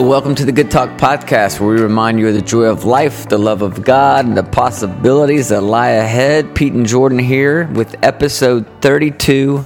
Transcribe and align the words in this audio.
Welcome 0.00 0.34
to 0.36 0.46
the 0.46 0.52
Good 0.52 0.70
Talk 0.70 0.98
Podcast, 0.98 1.60
where 1.60 1.74
we 1.74 1.80
remind 1.82 2.18
you 2.18 2.28
of 2.28 2.34
the 2.34 2.40
joy 2.40 2.64
of 2.64 2.86
life, 2.86 3.28
the 3.28 3.36
love 3.36 3.60
of 3.60 3.84
God, 3.84 4.24
and 4.24 4.34
the 4.34 4.42
possibilities 4.42 5.50
that 5.50 5.60
lie 5.60 5.90
ahead. 5.90 6.54
Pete 6.54 6.72
and 6.72 6.86
Jordan 6.86 7.18
here 7.18 7.66
with 7.66 7.94
episode 8.02 8.66
32. 8.80 9.64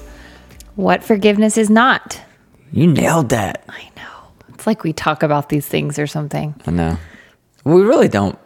What 0.75 1.05
forgiveness 1.05 1.57
is 1.57 1.71
not. 1.71 2.21
You 2.73 2.89
nailed 2.89 3.29
that. 3.29 3.65
I 3.69 3.89
know. 3.97 4.33
It's 4.49 4.67
like 4.67 4.83
we 4.83 4.93
talk 4.93 5.23
about 5.23 5.51
these 5.51 5.69
things 5.69 6.01
or 6.01 6.09
something. 6.09 6.61
I 6.67 6.73
know. 6.73 6.99
We 7.63 7.83
really 7.83 8.09
don't 8.09 8.37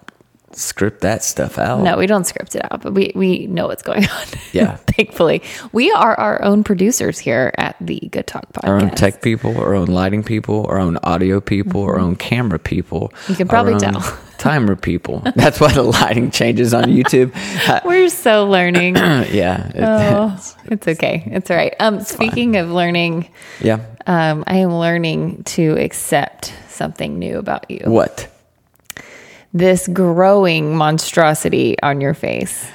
script 0.52 1.02
that 1.02 1.22
stuff 1.22 1.58
out. 1.58 1.82
No, 1.82 1.96
we 1.96 2.06
don't 2.06 2.24
script 2.24 2.54
it 2.54 2.62
out, 2.70 2.82
but 2.82 2.94
we, 2.94 3.12
we 3.14 3.46
know 3.46 3.66
what's 3.66 3.82
going 3.82 4.08
on. 4.08 4.26
Yeah. 4.52 4.76
Thankfully. 4.76 5.42
We 5.72 5.90
are 5.92 6.18
our 6.18 6.42
own 6.42 6.64
producers 6.64 7.18
here 7.18 7.52
at 7.58 7.76
the 7.80 8.00
Good 8.10 8.26
Talk 8.26 8.52
Podcast. 8.52 8.68
Our 8.68 8.80
own 8.80 8.90
tech 8.90 9.22
people, 9.22 9.58
our 9.58 9.74
own 9.74 9.86
lighting 9.86 10.22
people, 10.22 10.66
our 10.66 10.78
own 10.78 10.96
audio 11.02 11.40
people, 11.40 11.82
our 11.82 11.98
own 11.98 12.16
camera 12.16 12.58
people. 12.58 13.08
Mm-hmm. 13.08 13.32
You 13.32 13.36
can 13.36 13.48
probably 13.48 13.78
tell. 13.78 14.00
Timer 14.38 14.76
people. 14.76 15.20
That's 15.34 15.58
why 15.58 15.72
the 15.72 15.82
lighting 15.82 16.30
changes 16.30 16.72
on 16.72 16.84
YouTube. 16.84 17.34
We're 17.84 18.08
so 18.08 18.46
learning. 18.46 18.94
yeah. 18.96 19.68
it- 19.74 19.82
oh, 19.82 20.38
it's 20.66 20.86
okay. 20.86 21.24
It's 21.26 21.50
all 21.50 21.56
right. 21.56 21.74
Um, 21.80 22.00
speaking 22.02 22.56
of 22.56 22.70
learning, 22.70 23.28
yeah. 23.60 23.84
um, 24.06 24.44
I 24.46 24.58
am 24.58 24.72
learning 24.76 25.42
to 25.44 25.72
accept 25.80 26.54
something 26.68 27.18
new 27.18 27.36
about 27.38 27.68
you. 27.68 27.80
What? 27.86 28.28
This 29.52 29.88
growing 29.88 30.76
monstrosity 30.76 31.76
on 31.82 32.00
your 32.00 32.14
face. 32.14 32.66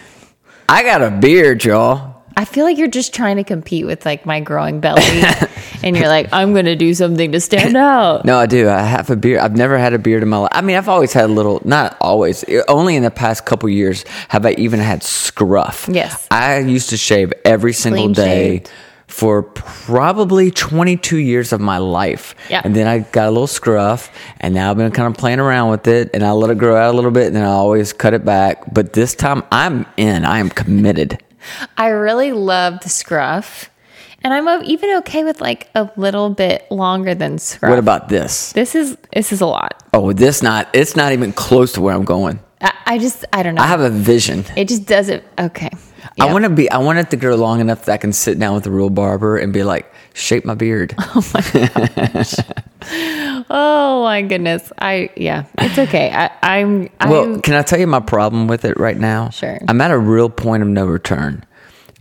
I 0.67 0.83
got 0.83 1.01
a 1.01 1.11
beard, 1.11 1.63
y'all. 1.63 2.13
I 2.35 2.45
feel 2.45 2.65
like 2.65 2.77
you're 2.77 2.87
just 2.87 3.13
trying 3.13 3.35
to 3.35 3.43
compete 3.43 3.85
with 3.85 4.05
like 4.05 4.25
my 4.25 4.39
growing 4.39 4.79
belly, 4.79 5.03
and 5.83 5.95
you're 5.95 6.07
like, 6.07 6.29
I'm 6.33 6.53
going 6.53 6.65
to 6.65 6.75
do 6.75 6.93
something 6.95 7.31
to 7.31 7.39
stand 7.39 7.77
out. 7.77 8.25
No, 8.33 8.37
I 8.37 8.47
do. 8.47 8.69
I 8.69 8.79
have 8.81 9.09
a 9.09 9.15
beard. 9.15 9.39
I've 9.39 9.55
never 9.55 9.77
had 9.77 9.93
a 9.93 9.99
beard 9.99 10.23
in 10.23 10.29
my 10.29 10.37
life. 10.37 10.51
I 10.51 10.61
mean, 10.61 10.75
I've 10.75 10.89
always 10.89 11.13
had 11.13 11.25
a 11.25 11.33
little, 11.33 11.61
not 11.63 11.95
always, 12.01 12.43
only 12.67 12.95
in 12.95 13.03
the 13.03 13.11
past 13.11 13.45
couple 13.45 13.69
years 13.69 14.03
have 14.29 14.45
I 14.45 14.53
even 14.53 14.79
had 14.79 15.03
scruff. 15.03 15.87
Yes. 15.91 16.27
I 16.31 16.59
used 16.59 16.89
to 16.89 16.97
shave 16.97 17.33
every 17.45 17.73
single 17.73 18.05
Clean 18.05 18.13
day 18.13 18.57
shaved. 18.57 18.71
For 19.13 19.43
probably 19.43 20.49
22 20.49 21.17
years 21.17 21.53
of 21.53 21.61
my 21.61 21.77
life. 21.77 22.33
Yeah. 22.49 22.61
And 22.63 22.75
then 22.75 22.87
I 22.87 22.99
got 22.99 23.27
a 23.27 23.31
little 23.31 23.45
scruff, 23.45 24.11
and 24.39 24.55
now 24.55 24.71
I've 24.71 24.77
been 24.77 24.91
kind 24.91 25.13
of 25.13 25.19
playing 25.19 25.39
around 25.39 25.69
with 25.69 25.87
it, 25.87 26.09
and 26.15 26.23
I 26.23 26.31
let 26.31 26.49
it 26.49 26.57
grow 26.57 26.75
out 26.75 26.91
a 26.91 26.95
little 26.95 27.11
bit, 27.11 27.27
and 27.27 27.35
then 27.35 27.43
I 27.43 27.49
always 27.49 27.93
cut 27.93 28.15
it 28.15 28.25
back. 28.25 28.73
But 28.73 28.93
this 28.93 29.13
time 29.13 29.43
I'm 29.51 29.85
in, 29.97 30.25
I 30.25 30.39
am 30.39 30.49
committed. 30.49 31.21
I 31.77 31.89
really 31.89 32.31
love 32.31 32.79
the 32.79 32.89
scruff, 32.89 33.69
and 34.23 34.33
I'm 34.33 34.63
even 34.63 34.97
okay 34.97 35.23
with 35.23 35.41
like 35.41 35.69
a 35.75 35.91
little 35.95 36.31
bit 36.31 36.65
longer 36.71 37.13
than 37.13 37.37
scruff. 37.37 37.69
What 37.69 37.79
about 37.79 38.09
this? 38.09 38.51
this? 38.53 38.73
Is 38.73 38.97
this 39.13 39.31
is 39.31 39.41
a 39.41 39.45
lot? 39.45 39.83
Oh, 39.93 40.11
this 40.11 40.41
not, 40.41 40.69
it's 40.73 40.95
not 40.95 41.11
even 41.13 41.33
close 41.33 41.73
to 41.73 41.81
where 41.81 41.93
I'm 41.93 42.03
going. 42.05 42.39
I, 42.61 42.73
I 42.87 42.97
just 42.97 43.25
I 43.31 43.43
don't 43.43 43.53
know. 43.53 43.61
I 43.61 43.67
have 43.67 43.81
a 43.81 43.91
vision. 43.91 44.43
it 44.57 44.67
just 44.67 44.87
doesn't. 44.87 45.23
Okay. 45.37 45.69
I 46.19 46.31
want 46.31 46.43
to 46.45 46.49
be. 46.49 46.69
I 46.69 46.77
want 46.77 46.99
it 46.99 47.09
to 47.11 47.17
grow 47.17 47.35
long 47.35 47.59
enough 47.59 47.85
that 47.85 47.93
I 47.93 47.97
can 47.97 48.13
sit 48.13 48.39
down 48.39 48.55
with 48.55 48.65
a 48.67 48.71
real 48.71 48.89
barber 48.89 49.37
and 49.37 49.51
be 49.51 49.63
like, 49.63 49.91
shape 50.13 50.45
my 50.45 50.55
beard. 50.55 50.95
Oh 51.15 51.31
my 51.33 51.41
gosh. 52.13 52.35
oh 53.49 54.03
my 54.03 54.21
goodness. 54.21 54.71
I 54.79 55.09
yeah. 55.15 55.45
It's 55.57 55.77
okay. 55.77 56.11
I, 56.11 56.31
I'm. 56.41 56.89
well, 57.07 57.23
I'm 57.23 57.41
can 57.41 57.55
I 57.55 57.61
tell 57.61 57.79
you 57.79 57.87
my 57.87 57.99
problem 57.99 58.47
with 58.47 58.65
it 58.65 58.77
right 58.77 58.97
now? 58.97 59.29
Sure. 59.29 59.59
I'm 59.67 59.79
at 59.81 59.91
a 59.91 59.97
real 59.97 60.29
point 60.29 60.63
of 60.63 60.69
no 60.69 60.85
return 60.85 61.45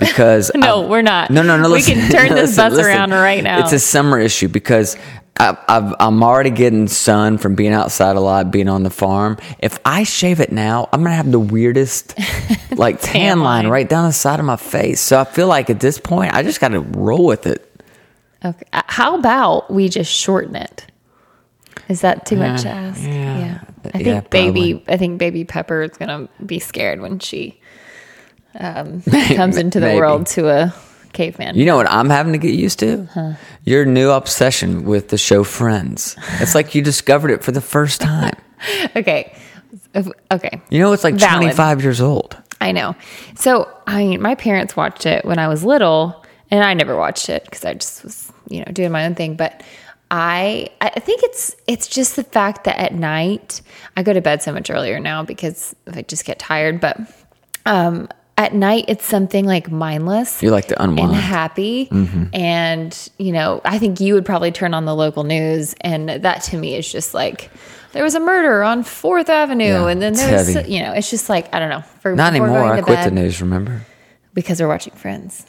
because 0.08 0.50
No, 0.54 0.80
I've- 0.82 0.88
we're 0.90 1.02
not. 1.02 1.30
No, 1.30 1.42
no, 1.42 1.56
no. 1.56 1.70
We 1.70 1.82
can 1.82 2.10
turn 2.10 2.28
this 2.34 2.50
listen, 2.50 2.64
bus 2.64 2.72
listen. 2.74 2.90
around 2.92 3.10
right 3.12 3.42
now. 3.42 3.60
It's 3.60 3.72
a 3.72 3.78
summer 3.78 4.18
issue 4.18 4.48
because. 4.48 4.96
I, 5.40 5.56
I've, 5.66 5.94
I'm 5.98 6.22
already 6.22 6.50
getting 6.50 6.86
sun 6.88 7.38
from 7.38 7.54
being 7.54 7.72
outside 7.72 8.16
a 8.16 8.20
lot, 8.20 8.50
being 8.50 8.68
on 8.68 8.82
the 8.82 8.90
farm. 8.90 9.38
If 9.60 9.78
I 9.82 10.02
shave 10.04 10.40
it 10.40 10.52
now, 10.52 10.90
I'm 10.92 11.02
gonna 11.02 11.16
have 11.16 11.32
the 11.32 11.40
weirdest, 11.40 12.14
like 12.76 13.00
tan, 13.00 13.12
Tan 13.12 13.40
line 13.40 13.64
line. 13.64 13.68
right 13.72 13.88
down 13.88 14.06
the 14.06 14.12
side 14.12 14.40
of 14.40 14.44
my 14.44 14.56
face. 14.56 15.00
So 15.00 15.18
I 15.18 15.24
feel 15.24 15.46
like 15.48 15.70
at 15.70 15.80
this 15.80 15.98
point, 15.98 16.34
I 16.34 16.42
just 16.42 16.60
got 16.60 16.68
to 16.68 16.80
roll 16.80 17.24
with 17.24 17.46
it. 17.46 17.66
okay. 18.44 18.66
Uh, 18.74 18.82
How 18.88 19.18
about 19.18 19.70
we 19.72 19.88
just 19.88 20.12
shorten 20.12 20.54
it? 20.54 20.86
Is 21.88 22.02
that 22.02 22.26
too 22.26 22.36
much 22.36 22.62
to 22.62 22.68
Uh, 22.68 22.72
ask? 22.74 23.02
yeah. 23.02 23.60
I 23.86 23.88
think 23.90 24.06
Yeah, 24.06 24.20
baby. 24.20 24.84
I 24.86 24.98
think 24.98 25.18
baby 25.18 25.44
Pepper 25.46 25.80
is 25.82 25.96
gonna 25.96 26.28
be 26.44 26.58
scared 26.58 27.00
when 27.00 27.18
she 27.20 27.58
um, 28.58 29.02
comes 29.34 29.56
into 29.56 29.80
the 29.80 29.86
Maybe. 29.86 29.98
world 29.98 30.26
to 30.28 30.48
a 30.48 30.74
caveman. 31.12 31.56
You 31.56 31.64
know 31.64 31.76
what 31.76 31.90
I'm 31.90 32.10
having 32.10 32.32
to 32.32 32.38
get 32.38 32.54
used 32.54 32.78
to? 32.80 33.36
Your 33.64 33.84
new 33.84 34.10
obsession 34.10 34.84
with 34.84 35.08
the 35.08 35.18
show 35.18 35.44
Friends. 35.44 36.16
It's 36.40 36.54
like 36.54 36.74
you 36.74 36.82
discovered 36.82 37.30
it 37.30 37.44
for 37.44 37.52
the 37.52 37.60
first 37.60 38.00
time. 38.00 38.34
okay. 38.96 39.34
Okay. 40.30 40.60
You 40.70 40.80
know, 40.80 40.92
it's 40.92 41.04
like 41.04 41.14
Valid. 41.14 41.42
25 41.42 41.82
years 41.82 42.00
old. 42.00 42.36
I 42.60 42.72
know. 42.72 42.94
So, 43.34 43.68
I 43.86 44.04
mean, 44.04 44.22
my 44.22 44.34
parents 44.34 44.76
watched 44.76 45.04
it 45.06 45.24
when 45.24 45.38
I 45.38 45.48
was 45.48 45.64
little, 45.64 46.24
and 46.50 46.62
I 46.62 46.74
never 46.74 46.96
watched 46.96 47.28
it 47.28 47.44
because 47.44 47.64
I 47.64 47.74
just 47.74 48.04
was, 48.04 48.32
you 48.48 48.60
know, 48.60 48.72
doing 48.72 48.92
my 48.92 49.04
own 49.04 49.14
thing. 49.14 49.34
But 49.34 49.62
I, 50.10 50.68
I 50.80 51.00
think 51.00 51.22
it's 51.24 51.56
it's 51.66 51.88
just 51.88 52.16
the 52.16 52.22
fact 52.22 52.64
that 52.64 52.78
at 52.78 52.94
night 52.94 53.62
I 53.96 54.02
go 54.02 54.12
to 54.12 54.20
bed 54.20 54.42
so 54.42 54.52
much 54.52 54.70
earlier 54.70 55.00
now 55.00 55.24
because 55.24 55.74
I 55.92 56.02
just 56.02 56.24
get 56.24 56.38
tired. 56.38 56.80
But 56.80 57.00
um, 57.66 58.08
at 58.38 58.54
night, 58.54 58.86
it's 58.88 59.04
something 59.04 59.44
like 59.44 59.70
mindless 59.70 60.42
You 60.42 60.50
like 60.50 60.66
to 60.68 60.82
and 60.82 60.98
unwind. 60.98 61.14
happy. 61.14 61.88
And, 62.32 63.10
you 63.18 63.32
know, 63.32 63.60
I 63.64 63.78
think 63.78 64.00
you 64.00 64.14
would 64.14 64.24
probably 64.24 64.50
turn 64.52 64.74
on 64.74 64.84
the 64.84 64.94
local 64.94 65.24
news, 65.24 65.74
and 65.80 66.08
that 66.08 66.42
to 66.44 66.56
me 66.56 66.74
is 66.76 66.90
just 66.90 67.14
like, 67.14 67.50
there 67.92 68.02
was 68.02 68.14
a 68.14 68.20
murder 68.20 68.62
on 68.62 68.82
Fourth 68.84 69.28
Avenue, 69.28 69.64
Yeah, 69.64 69.86
and 69.88 70.00
then 70.00 70.14
there's, 70.14 70.54
heavy. 70.54 70.72
you 70.72 70.82
know, 70.82 70.92
it's 70.92 71.10
just 71.10 71.28
like, 71.28 71.54
I 71.54 71.58
don't 71.58 71.68
know. 71.68 71.82
For, 72.00 72.14
Not 72.16 72.34
anymore. 72.34 72.64
I 72.72 72.80
quit 72.80 73.04
the 73.04 73.10
news, 73.10 73.40
remember? 73.42 73.82
Because 74.34 74.60
we're 74.60 74.68
watching 74.68 74.94
Friends. 74.94 75.44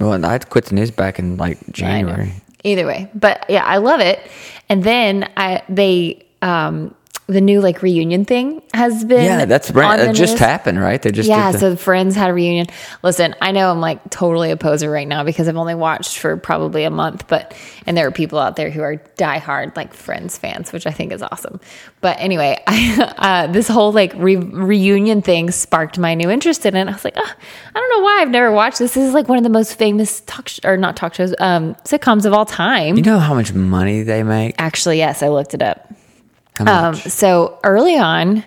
Well, 0.00 0.24
I 0.24 0.38
quit 0.38 0.64
the 0.64 0.74
news 0.74 0.90
back 0.90 1.18
in 1.18 1.36
like 1.36 1.58
January. 1.70 2.32
Either 2.64 2.86
way, 2.86 3.10
but 3.14 3.44
yeah, 3.48 3.64
I 3.64 3.76
love 3.76 4.00
it. 4.00 4.20
And 4.68 4.82
then 4.84 5.28
I 5.36 5.62
they 5.68 6.24
um 6.42 6.94
the 7.28 7.40
new 7.40 7.60
like 7.60 7.82
reunion 7.82 8.24
thing 8.24 8.62
has 8.74 9.04
been 9.04 9.24
Yeah, 9.24 9.44
that's 9.44 9.70
brand. 9.70 10.00
It 10.00 10.14
just 10.14 10.34
news. 10.34 10.40
happened, 10.40 10.80
right? 10.80 11.00
They 11.00 11.12
just 11.12 11.28
yeah, 11.28 11.52
the, 11.52 11.58
so 11.58 11.70
the 11.70 11.76
Friends 11.76 12.14
had 12.16 12.30
a 12.30 12.34
reunion. 12.34 12.66
Listen, 13.02 13.34
I 13.40 13.52
know 13.52 13.70
I'm 13.70 13.80
like 13.80 14.10
totally 14.10 14.50
a 14.50 14.56
poser 14.56 14.90
right 14.90 15.06
now 15.06 15.22
because 15.24 15.48
I've 15.48 15.56
only 15.56 15.74
watched 15.74 16.18
for 16.18 16.36
probably 16.36 16.84
a 16.84 16.90
month, 16.90 17.28
but 17.28 17.54
and 17.86 17.96
there 17.96 18.06
are 18.06 18.10
people 18.10 18.38
out 18.38 18.56
there 18.56 18.70
who 18.70 18.82
are 18.82 18.96
diehard 19.16 19.76
like 19.76 19.94
Friends 19.94 20.36
fans, 20.36 20.72
which 20.72 20.86
I 20.86 20.90
think 20.90 21.12
is 21.12 21.22
awesome. 21.22 21.60
But 22.00 22.18
anyway, 22.18 22.62
I, 22.66 23.14
uh, 23.18 23.46
this 23.52 23.68
whole 23.68 23.92
like 23.92 24.12
re- 24.16 24.36
reunion 24.36 25.22
thing 25.22 25.50
sparked 25.52 25.98
my 25.98 26.14
new 26.14 26.28
interest 26.28 26.66
in 26.66 26.74
it. 26.76 26.88
I 26.88 26.92
was 26.92 27.04
like, 27.04 27.14
oh, 27.16 27.32
I 27.74 27.78
don't 27.78 27.90
know 27.90 28.04
why 28.04 28.18
I've 28.20 28.30
never 28.30 28.50
watched 28.50 28.78
this. 28.80 28.94
This 28.94 29.06
is 29.06 29.14
like 29.14 29.28
one 29.28 29.38
of 29.38 29.44
the 29.44 29.50
most 29.50 29.78
famous 29.78 30.20
talk 30.22 30.48
sh- 30.48 30.60
or 30.64 30.76
not 30.76 30.96
talk 30.96 31.14
shows, 31.14 31.34
um, 31.38 31.74
sitcoms 31.84 32.26
of 32.26 32.32
all 32.32 32.44
time. 32.46 32.96
you 32.96 33.02
know 33.02 33.18
how 33.18 33.34
much 33.34 33.52
money 33.54 34.02
they 34.02 34.22
make? 34.22 34.54
Actually, 34.58 34.98
yes, 34.98 35.22
I 35.22 35.28
looked 35.28 35.54
it 35.54 35.62
up. 35.62 35.88
Um, 36.60 36.94
so 36.94 37.58
early 37.64 37.96
on, 37.96 38.44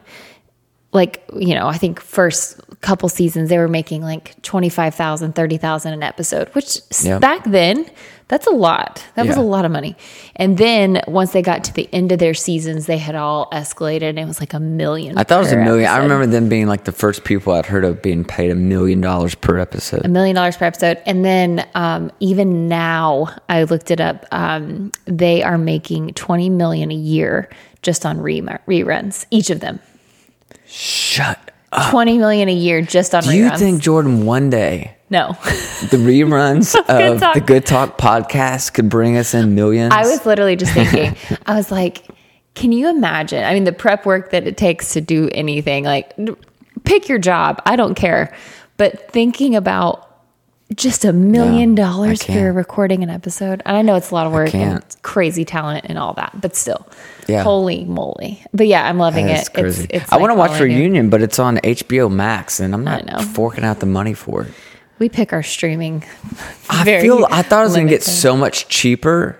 like, 0.93 1.23
you 1.35 1.55
know, 1.55 1.67
I 1.67 1.77
think 1.77 1.99
first 1.99 2.59
couple 2.81 3.09
seasons, 3.09 3.49
they 3.49 3.57
were 3.57 3.67
making 3.67 4.01
like 4.01 4.41
25,000, 4.43 5.33
30,000 5.33 5.93
an 5.93 6.03
episode, 6.03 6.49
which 6.49 6.79
Yep. 7.03 7.19
back 7.21 7.43
then, 7.45 7.89
that's 8.27 8.47
a 8.47 8.51
lot. 8.51 9.05
That 9.16 9.27
was 9.27 9.35
a 9.38 9.41
lot 9.41 9.66
of 9.66 9.71
money. 9.71 9.95
And 10.35 10.57
then 10.57 11.01
once 11.07 11.31
they 11.31 11.43
got 11.43 11.63
to 11.66 11.73
the 11.73 11.88
end 11.93 12.11
of 12.11 12.17
their 12.17 12.33
seasons, 12.33 12.88
they 12.88 12.97
had 12.97 13.13
all 13.13 13.47
escalated 13.51 14.03
and 14.09 14.17
it 14.19 14.25
was 14.25 14.39
like 14.39 14.53
a 14.53 14.59
million. 14.59 15.16
I 15.17 15.23
thought 15.23 15.37
it 15.37 15.43
was 15.43 15.51
a 15.51 15.57
million. 15.57 15.87
I 15.91 15.97
remember 15.97 16.25
them 16.25 16.49
being 16.49 16.66
like 16.66 16.85
the 16.85 16.91
first 16.91 17.23
people 17.23 17.53
I'd 17.53 17.67
heard 17.67 17.85
of 17.85 18.01
being 18.01 18.23
paid 18.23 18.49
a 18.49 18.55
million 18.55 18.99
dollars 18.99 19.35
per 19.35 19.59
episode. 19.59 20.05
a 20.05 20.09
million 20.09 20.35
dollars 20.35 20.58
per 20.58 20.66
episode. 20.66 20.99
And 21.05 21.23
then 21.23 21.67
um, 21.75 22.11
even 22.19 22.67
now, 22.67 23.28
I 23.47 23.63
looked 23.63 23.91
it 23.91 23.99
up. 24.01 24.25
Um, 24.31 24.91
they 25.05 25.43
are 25.43 25.58
making 25.59 26.13
twenty 26.13 26.49
million 26.49 26.90
a 26.91 26.96
year 26.96 27.47
just 27.85 28.05
on 28.05 28.20
re- 28.20 28.41
reruns, 28.41 29.26
each 29.32 29.49
of 29.49 29.61
them. 29.61 29.79
Shut 30.66 31.40
up. 31.72 31.91
Twenty 31.91 32.17
million 32.17 32.49
a 32.49 32.53
year 32.53 32.82
just 32.82 33.14
on 33.16 33.23
Do 33.23 33.29
reruns. 33.29 33.52
you 33.52 33.58
think 33.58 33.82
Jordan 33.82 34.26
one 34.26 34.49
day 34.49 34.96
No, 35.09 35.29
the 35.91 35.97
reruns 35.97 36.73
of 36.79 37.20
Talk. 37.20 37.34
the 37.34 37.41
Good 37.41 37.66
Talk 37.66 37.97
podcast 37.97 38.73
could 38.73 38.90
bring 38.90 39.17
us 39.17 39.34
in 39.34 39.55
millions? 39.55 39.93
I 39.93 40.02
was 40.02 40.26
literally 40.26 40.55
just 40.55 40.73
thinking. 40.73 41.16
I 41.46 41.55
was 41.55 41.72
like, 41.72 42.05
can 42.53 42.72
you 42.72 42.90
imagine? 42.90 43.43
I 43.43 43.53
mean, 43.53 43.66
the 43.66 43.73
prep 43.73 44.05
work 44.05 44.32
that 44.32 44.47
it 44.47 44.55
takes 44.58 44.93
to 44.93 45.02
do 45.02 45.29
anything. 45.34 45.84
Like, 45.84 46.14
pick 46.85 47.09
your 47.09 47.20
job. 47.20 47.61
I 47.66 47.76
don't 47.76 47.96
care. 47.96 48.34
But 48.78 49.11
thinking 49.11 49.55
about 49.55 50.04
just 50.73 51.06
a 51.06 51.14
million 51.14 51.76
No, 51.76 51.84
dollars 51.84 52.23
for 52.23 52.52
recording 52.52 53.03
an 53.03 53.09
episode. 53.09 53.62
And 53.66 53.78
I 53.78 53.82
know 53.84 53.96
it's 53.96 54.09
a 54.12 54.16
lot 54.16 54.26
of 54.26 54.34
work 54.34 54.56
and 54.56 54.84
crazy 55.03 55.46
talent 55.46 55.85
and 55.88 55.97
all 56.00 56.14
that, 56.16 56.40
but 56.41 56.56
still, 56.56 56.88
Yeah. 57.28 57.44
holy 57.44 57.85
moly! 57.85 58.44
But 58.53 58.67
yeah, 58.67 58.88
I'm 58.88 58.97
loving 58.97 59.29
it. 59.29 59.47
It's, 59.56 59.79
it's 59.90 60.12
I 60.12 60.17
want 60.17 60.32
to 60.32 60.35
watch 60.35 60.50
all 60.52 60.56
I 60.56 60.59
do. 60.59 60.64
Reunion, 60.66 61.09
but 61.09 61.22
it's 61.22 61.38
on 61.38 61.58
HBO 61.58 62.12
Max, 62.12 62.59
and 62.59 62.73
I'm 62.73 62.84
not 62.84 63.23
forking 63.23 63.64
out 63.64 63.79
the 63.79 63.85
money 63.85 64.14
for 64.14 64.44
it. 64.44 64.52
We 64.97 65.09
pick 65.09 65.34
our 65.34 65.44
streaming. 65.44 66.03
I 66.70 66.84
feel 67.02 67.28
I 67.29 67.41
thought 67.41 67.61
it 67.61 67.66
was 67.66 67.76
going 67.76 67.88
to 67.88 67.94
get 67.94 68.03
so 68.03 68.35
much 68.35 68.68
cheaper, 68.68 69.38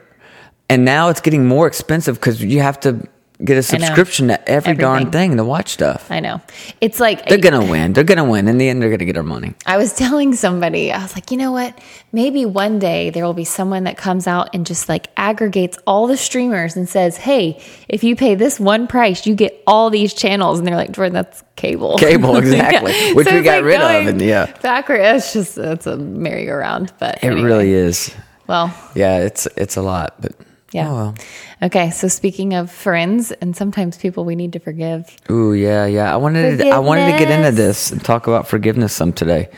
and 0.70 0.86
now 0.86 1.10
it's 1.10 1.22
getting 1.22 1.48
more 1.48 1.66
expensive 1.66 2.16
because 2.20 2.44
you 2.44 2.60
have 2.62 2.80
to 2.82 3.08
get 3.44 3.58
a 3.58 3.64
subscription 3.64 4.30
to 4.30 4.50
every 4.50 4.76
darn 4.76 5.12
thing 5.12 5.36
to 5.38 5.44
watch 5.44 5.70
stuff. 5.70 6.10
I 6.10 6.20
know. 6.22 6.42
It's 6.80 7.00
like 7.00 7.28
They're 7.28 7.38
gonna 7.38 7.66
win. 7.66 7.94
They're 7.94 8.04
gonna 8.06 8.24
win. 8.24 8.48
In 8.48 8.58
the 8.58 8.70
end, 8.70 8.82
they're 8.82 8.90
gonna 8.90 9.06
get 9.06 9.18
our 9.18 9.24
money. 9.24 9.54
I 9.66 9.78
was 9.78 9.94
telling 9.94 10.34
somebody, 10.36 10.92
I 10.92 11.02
was 11.02 11.14
like, 11.16 11.32
you 11.32 11.38
know 11.38 11.52
what? 11.52 11.78
Maybe 12.14 12.46
one 12.46 12.80
day 12.80 13.10
there 13.10 13.26
will 13.26 13.34
be 13.34 13.44
someone 13.44 13.84
that 13.84 13.98
comes 13.98 14.26
out 14.28 14.50
and 14.54 14.66
just 14.66 14.88
like 14.88 15.08
aggregates 15.18 15.78
all 15.86 16.08
the 16.08 16.16
streamers 16.18 16.76
and 16.78 16.88
says, 16.88 17.18
hey, 17.18 17.62
if 17.90 18.04
you 18.04 18.16
pay 18.16 18.36
this 18.36 18.60
one 18.60 18.88
price, 18.88 19.26
you 19.28 19.36
get 19.36 19.62
all 19.68 19.90
these 19.90 20.14
channels. 20.14 20.60
And 20.60 20.68
they're 20.68 20.76
like, 20.78 20.92
Jordan, 20.92 21.14
that's 21.14 21.44
cable. 21.58 21.98
Cable, 21.98 22.38
exactly. 22.38 23.14
Which 23.14 23.28
we 23.28 23.38
it's 23.40 23.46
got 23.46 23.64
rid 23.64 23.82
of, 23.82 24.08
and 24.08 24.22
yeah. 24.22 24.46
Backward. 24.62 25.02
It's 25.02 25.34
just, 25.34 25.58
it's 25.58 25.88
a 25.88 25.98
merry-go-round. 25.98 26.94
But 27.00 27.16
It 27.18 27.26
anyway. 27.26 27.42
really 27.42 27.72
is. 27.74 28.16
well, 28.48 28.74
Yeah, 28.96 29.18
it's 29.20 29.46
it's 29.58 29.76
a 29.76 29.82
lot, 29.82 30.16
but 30.22 30.32
yeah. 30.76 30.90
Oh, 30.90 30.94
well. 30.96 31.16
Okay. 31.64 31.90
So 31.92 32.08
speaking 32.08 32.54
of 32.54 32.70
friends 32.72 33.32
and 33.32 33.56
sometimes 33.56 33.98
people 33.98 34.26
we 34.26 34.36
need 34.36 34.54
to 34.54 34.60
forgive. 34.60 35.16
Ooh, 35.32 35.54
yeah, 35.54 35.86
yeah. 35.86 36.14
I 36.14 36.18
wanted 36.18 36.58
to, 36.60 36.70
I 36.70 36.80
wanted 36.80 37.12
to 37.12 37.18
get 37.18 37.30
into 37.32 37.52
this 37.52 37.92
and 37.92 38.04
talk 38.04 38.28
about 38.28 38.48
forgiveness 38.48 38.94
some 38.94 39.14
today. 39.14 39.50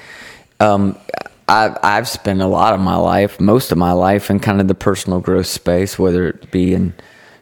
Um, 0.59 0.97
I've 1.49 1.77
I've 1.83 2.07
spent 2.07 2.41
a 2.41 2.47
lot 2.47 2.73
of 2.73 2.79
my 2.79 2.95
life, 2.97 3.39
most 3.39 3.71
of 3.71 3.77
my 3.77 3.93
life, 3.93 4.29
in 4.29 4.39
kind 4.39 4.59
of 4.61 4.67
the 4.67 4.75
personal 4.75 5.19
growth 5.19 5.47
space, 5.47 5.97
whether 5.97 6.27
it 6.27 6.51
be 6.51 6.73
in 6.73 6.93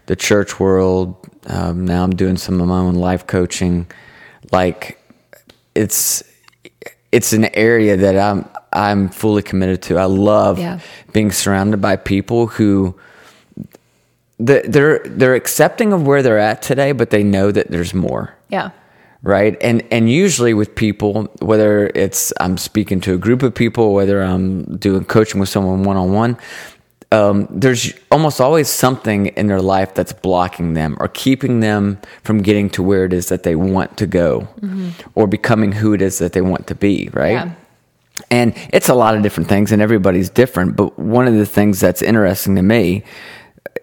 the 0.06 0.16
church 0.16 0.60
world. 0.60 1.16
Um, 1.48 1.86
now 1.86 2.04
I'm 2.04 2.16
doing 2.16 2.38
some 2.38 2.62
of 2.62 2.68
my 2.68 2.80
own 2.80 2.95
life 2.95 3.25
coaching. 3.28 3.88
Like, 4.51 5.00
it's 5.74 6.24
it's 7.12 7.33
an 7.33 7.45
area 7.56 7.98
that 7.98 8.18
I'm 8.18 8.45
I'm 8.74 9.10
fully 9.10 9.42
committed 9.42 9.81
to. 9.83 9.98
I 9.98 10.06
love 10.06 10.60
Yeah. 10.60 10.80
being 11.13 11.31
surrounded 11.31 11.81
by 11.81 11.95
people 11.95 12.48
who 12.48 12.94
they're 14.39 14.99
they're 15.05 15.35
accepting 15.35 15.93
of 15.93 16.05
where 16.05 16.21
they're 16.21 16.39
at 16.39 16.61
today, 16.61 16.91
but 16.91 17.09
they 17.09 17.23
know 17.23 17.51
that 17.51 17.69
there's 17.71 17.93
more 17.93 18.33
Yeah. 18.49 18.69
right 19.23 19.55
and 19.61 19.81
and 19.91 20.09
usually 20.11 20.53
with 20.53 20.75
people 20.75 21.23
whether 21.41 21.87
it's 21.95 22.31
i'm 22.39 22.57
speaking 22.57 22.99
to 23.01 23.13
a 23.13 23.17
group 23.17 23.41
of 23.43 23.53
people 23.55 23.93
whether 23.93 24.21
i'm 24.21 24.77
doing 24.77 25.03
coaching 25.05 25.39
with 25.39 25.49
someone 25.49 25.83
one-on-one 25.83 26.37
um, 27.11 27.47
there's 27.49 27.93
almost 28.11 28.41
always 28.41 28.67
something 28.67 29.27
in 29.37 29.47
their 29.47 29.61
life 29.61 29.93
that's 29.93 30.11
blocking 30.11 30.73
them 30.73 30.97
or 30.99 31.07
keeping 31.07 31.61
them 31.61 31.97
from 32.23 32.41
getting 32.41 32.69
to 32.71 32.83
where 32.83 33.05
it 33.05 33.13
is 33.13 33.27
that 33.29 33.43
they 33.43 33.55
want 33.55 33.95
to 33.97 34.05
go 34.07 34.47
or 35.15 35.27
becoming 35.27 35.71
who 35.71 35.93
it 35.93 36.01
is 36.01 36.17
that 36.19 36.33
they 36.33 36.41
want 36.41 36.67
to 36.67 36.75
be 36.75 37.09
right 37.13 37.31
Yeah. 37.31 37.51
and 38.29 38.53
it's 38.73 38.89
a 38.89 38.95
lot 38.95 39.15
of 39.15 39.23
different 39.23 39.47
things 39.49 39.71
and 39.71 39.81
everybody's 39.81 40.29
different 40.29 40.75
but 40.75 40.99
one 40.99 41.25
of 41.27 41.35
the 41.35 41.45
things 41.45 41.79
that's 41.79 42.01
interesting 42.01 42.55
to 42.55 42.61
me 42.61 43.03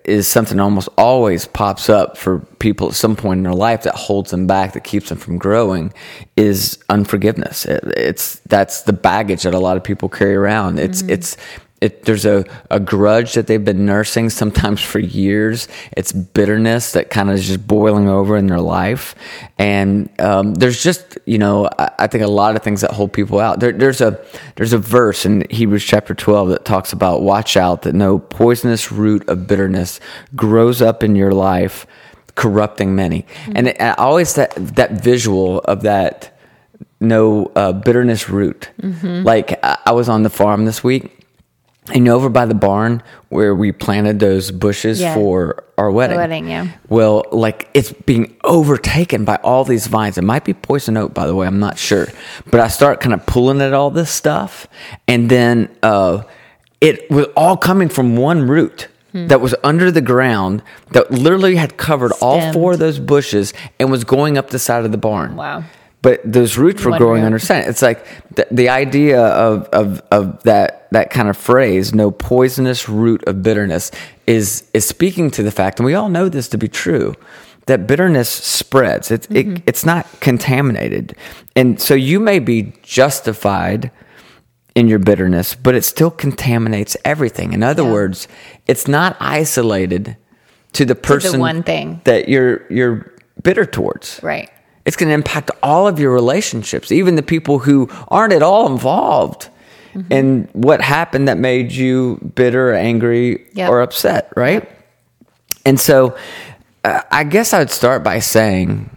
is 0.05 0.27
something 0.27 0.57
that 0.57 0.63
almost 0.63 0.89
always 0.99 1.47
pops 1.47 1.89
up 1.89 2.17
for 2.17 2.41
people 2.59 2.89
at 2.89 2.95
some 2.95 3.15
point 3.15 3.39
in 3.39 3.45
their 3.45 3.55
life 3.55 3.83
that 3.83 3.95
holds 3.95 4.31
them 4.31 4.47
back, 4.47 4.73
that 4.73 4.85
keeps 4.85 5.09
them 5.09 5.19
from 5.19 5.39
growing, 5.39 5.93
is 6.37 6.83
unforgiveness. 6.89 7.65
It, 7.67 7.85
it's 7.97 8.41
that's 8.41 8.83
the 8.83 8.93
baggage 8.93 9.43
that 9.45 9.55
a 9.55 9.61
lot 9.61 9.77
of 9.77 9.85
people 9.85 10.09
carry 10.09 10.35
around. 10.35 10.79
It's 10.79 11.03
mm-hmm. 11.03 11.11
it's 11.11 11.37
it, 11.83 12.05
there's 12.05 12.25
a, 12.25 12.45
a 12.71 12.79
grudge 12.79 13.35
that 13.35 13.49
they've 13.49 13.65
been 13.65 13.85
nursing 13.85 14.31
sometimes 14.31 14.81
for 14.81 15.01
years. 15.01 15.67
It's 15.97 16.13
bitterness 16.13 16.93
that 16.93 17.11
kind 17.11 17.29
of 17.29 17.35
is 17.35 17.49
just 17.49 17.67
boiling 17.67 18.09
over 18.09 18.37
in 18.37 18.47
their 18.47 18.61
life, 18.61 19.17
and 19.59 20.09
um, 20.21 20.55
there's 20.55 20.83
just 20.83 21.19
you 21.27 21.39
know 21.39 21.69
I, 21.79 21.91
I 21.99 22.07
think 22.07 22.23
a 22.23 22.29
lot 22.29 22.55
of 22.55 22.63
things 22.63 22.83
that 22.83 22.93
hold 22.93 23.13
people 23.13 23.41
out. 23.41 23.59
There, 23.59 23.73
there's 23.73 24.01
a 24.01 24.25
there's 24.55 24.73
a 24.73 24.79
verse 24.79 25.27
in 25.27 25.45
Hebrews 25.51 25.85
chapter 25.85 26.15
12 26.15 26.51
that 26.51 26.65
talks 26.65 26.93
about 26.93 27.23
watch 27.23 27.57
out 27.57 27.83
that 27.83 27.95
no 27.95 28.19
poisonous 28.21 28.93
root 28.93 29.29
of 29.29 29.49
bitterness 29.49 29.99
grows 30.37 30.81
up 30.81 31.03
in 31.03 31.17
your 31.17 31.33
life, 31.33 31.87
corrupting 32.37 32.95
many. 32.95 33.27
And 33.55 33.69
it, 33.69 33.81
I 33.81 33.95
always 33.95 34.35
that 34.35 34.55
that 34.77 35.03
visual 35.03 35.59
of 35.61 35.83
that 35.83 36.39
no 37.01 37.51
uh, 37.57 37.73
bitterness 37.73 38.29
root. 38.29 38.71
Like 39.25 39.59
I, 39.65 39.79
I 39.87 39.93
was 39.93 40.09
on 40.09 40.23
the 40.23 40.31
farm 40.31 40.65
this 40.65 40.85
week. 40.85 41.19
And 41.93 42.09
over 42.09 42.29
by 42.29 42.47
the 42.47 42.55
barn 42.55 43.03
where 43.29 43.55
we 43.57 43.73
planted 43.73 44.21
those 44.21 44.53
bushes 44.53 45.01
Yeah. 45.01 45.15
for 45.15 45.65
our 45.77 45.91
wedding. 45.91 46.17
wedding, 46.17 46.49
yeah. 46.49 46.69
Well, 46.89 47.25
like 47.33 47.69
it's 47.75 47.91
being 47.93 48.37
overtaken 48.45 49.25
by 49.25 49.37
all 49.43 49.65
these 49.65 49.89
vines. 49.89 50.17
It 50.17 50.23
might 50.23 50.45
be 50.45 50.55
poison 50.55 50.97
oak, 50.97 51.13
by 51.13 51.27
the 51.27 51.35
way. 51.35 51.47
I'm 51.47 51.59
not 51.59 51.79
sure. 51.79 52.07
But 52.51 52.61
I 52.61 52.69
start 52.69 53.01
kind 53.01 53.13
of 53.13 53.27
pulling 53.27 53.61
at 53.61 53.73
all 53.75 53.91
this 53.91 54.11
stuff, 54.11 54.69
and 55.09 55.29
then 55.29 55.69
uh, 55.83 56.23
it 56.81 57.11
was 57.11 57.27
all 57.37 57.57
coming 57.57 57.89
from 57.89 58.17
one 58.17 58.47
root 58.47 58.89
Hmm. 59.13 59.27
that 59.27 59.43
was 59.43 59.55
under 59.63 59.91
the 59.91 60.01
ground 60.01 60.63
that 60.93 61.11
literally 61.11 61.57
had 61.57 61.77
covered 61.77 62.13
all 62.23 62.51
four 62.53 62.73
of 62.73 62.79
those 62.79 62.99
bushes 62.99 63.53
and 63.79 63.91
was 63.91 64.05
going 64.05 64.39
up 64.39 64.49
the 64.49 64.59
side 64.59 64.87
of 64.87 64.91
the 64.93 64.97
barn. 64.97 65.37
Wow. 65.37 65.65
But 66.01 66.21
those 66.25 66.57
roots 66.57 66.83
were 66.83 66.93
One 66.93 66.99
growing 66.99 67.21
root. 67.21 67.27
under 67.27 67.39
sand. 67.39 67.69
It's 67.69 67.83
like 67.83 68.07
the, 68.35 68.47
the 68.51 68.71
idea 68.71 69.21
of, 69.21 69.65
of, 69.69 70.01
of 70.11 70.43
that, 70.45 70.82
that 70.93 71.11
kind 71.11 71.29
of 71.29 71.37
phrase, 71.37 71.95
no 71.95 72.11
poisonous 72.11 72.89
root 72.89 73.23
of 73.27 73.43
bitterness, 73.43 73.91
is, 74.27 74.69
is 74.75 74.85
speaking 74.87 75.31
to 75.33 75.43
the 75.43 75.51
fact, 75.51 75.79
and 75.79 75.87
we 75.87 75.95
all 75.95 76.09
know 76.09 76.29
this 76.29 76.49
to 76.49 76.59
be 76.59 76.69
true, 76.69 77.15
that 77.67 77.87
bitterness 77.87 78.29
spreads. 78.29 79.11
It's, 79.11 79.27
Mm-hmm. 79.27 79.57
it, 79.57 79.63
it's 79.67 79.85
not 79.87 80.07
contaminated. 80.21 81.15
And 81.57 81.81
so 81.81 81.95
you 81.95 82.19
may 82.21 82.39
be 82.39 82.73
justified 82.83 83.91
in 84.75 84.89
your 84.89 84.99
bitterness, 84.99 85.55
but 85.55 85.75
it 85.75 85.85
still 85.85 86.11
contaminates 86.11 86.97
everything. 87.05 87.53
In 87.53 87.63
other 87.63 87.83
Yeah. 87.83 87.93
words, 87.93 88.27
it's 88.67 88.89
not 88.89 89.17
isolated 89.21 90.17
to 90.73 90.85
the 90.87 90.95
person 90.95 91.39
one 91.41 91.63
thing. 91.63 92.01
that 92.05 92.29
you're 92.29 92.63
you're 92.71 93.13
bitter 93.43 93.67
towards. 93.67 94.19
Right. 94.23 94.49
It's 94.87 94.97
going 94.97 95.11
to 95.11 95.15
impact 95.15 95.51
all 95.63 95.87
of 95.87 96.01
your 96.01 96.11
relationships, 96.11 96.91
even 96.91 97.15
the 97.17 97.23
people 97.23 97.59
who 97.61 97.89
aren't 98.09 98.33
at 98.33 98.43
all 98.43 98.67
involved 98.73 99.49
Mm-hmm. 99.95 100.13
in 100.13 100.49
what 100.53 100.81
happened 100.81 101.29
that 101.29 101.37
made 101.39 101.71
you 101.73 102.19
bitter, 102.35 102.71
or 102.71 102.75
angry, 102.75 103.47
Yep. 103.53 103.71
or 103.71 103.83
upset, 103.83 104.33
right? 104.37 104.69
And 105.67 105.79
so 105.79 106.17
uh, 106.85 107.03
I 107.11 107.25
guess 107.25 107.53
I'd 107.53 107.71
start 107.71 108.03
by 108.03 108.19
saying 108.19 108.97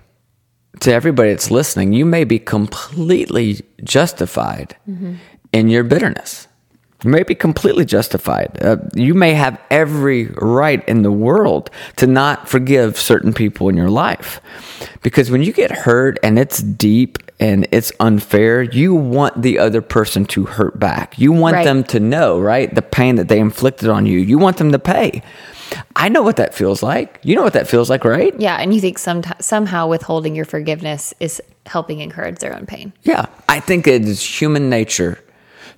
to 0.79 0.91
everybody 0.93 1.29
that's 1.31 1.51
listening, 1.51 1.93
you 1.93 2.05
may 2.05 2.23
be 2.23 2.39
completely 2.39 3.61
justified 3.83 4.75
in 5.51 5.69
your 5.69 5.83
bitterness. 5.83 6.47
You 7.05 7.11
may 7.11 7.21
be 7.21 7.35
completely 7.35 7.85
justified. 7.85 8.57
Uh, 8.59 8.77
you 8.95 9.13
may 9.13 9.35
have 9.35 9.61
every 9.69 10.25
right 10.41 10.83
in 10.89 11.03
the 11.03 11.11
world 11.11 11.69
to 11.97 12.07
not 12.07 12.49
forgive 12.49 12.97
certain 12.97 13.31
people 13.31 13.69
in 13.69 13.77
your 13.77 13.91
life. 13.91 14.41
Because 15.03 15.29
when 15.29 15.43
you 15.43 15.53
get 15.53 15.69
hurt 15.69 16.17
and 16.23 16.39
it's 16.39 16.63
deep 16.63 17.19
and 17.39 17.67
it's 17.71 17.91
unfair, 17.99 18.63
you 18.63 18.95
want 18.95 19.39
the 19.43 19.59
other 19.59 19.83
person 19.83 20.25
to 20.25 20.45
hurt 20.45 20.79
back. 20.79 21.19
You 21.19 21.31
want 21.31 21.57
Right. 21.57 21.63
them 21.63 21.83
to 21.83 21.99
know, 21.99 22.39
right? 22.39 22.73
The 22.73 22.81
pain 22.81 23.17
that 23.17 23.27
they 23.27 23.37
inflicted 23.37 23.87
on 23.87 24.07
you. 24.07 24.17
You 24.17 24.39
want 24.39 24.57
them 24.57 24.71
to 24.71 24.79
pay. 24.79 25.21
I 25.95 26.09
know 26.09 26.23
what 26.23 26.37
that 26.37 26.55
feels 26.55 26.81
like. 26.81 27.19
You 27.21 27.35
know 27.35 27.43
what 27.43 27.53
that 27.53 27.67
feels 27.67 27.87
like, 27.87 28.03
right? 28.03 28.33
Yeah. 28.39 28.55
And 28.55 28.73
you 28.73 28.81
think 28.81 28.97
some, 28.97 29.21
somehow 29.39 29.85
withholding 29.87 30.35
your 30.35 30.45
forgiveness 30.45 31.13
is 31.19 31.39
helping 31.67 31.99
encourage 31.99 32.39
their 32.39 32.55
own 32.55 32.65
pain. 32.65 32.93
Yeah, 33.03 33.27
I 33.47 33.59
think 33.59 33.85
it 33.85 34.05
is 34.05 34.23
human 34.23 34.71
nature 34.71 35.19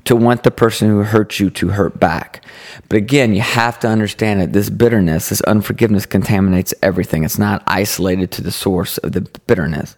to 0.08 0.16
want 0.16 0.44
the 0.44 0.52
person 0.52 0.90
who 0.90 1.04
hurt 1.04 1.40
you 1.40 1.50
to 1.50 1.68
hurt 1.68 2.00
back. 2.00 2.44
But 2.88 2.96
again, 2.98 3.34
you 3.34 3.42
have 3.42 3.78
to 3.80 3.88
understand 3.88 4.40
that 4.40 4.54
this 4.54 4.70
bitterness, 4.70 5.30
this 5.30 5.42
unforgiveness 5.42 6.06
contaminates 6.06 6.74
everything. 6.82 7.26
It's 7.26 7.38
not 7.38 7.62
isolated 7.68 8.32
to 8.32 8.42
the 8.42 8.52
source 8.52 8.98
of 9.00 9.12
the 9.12 9.22
bitterness. 9.48 9.98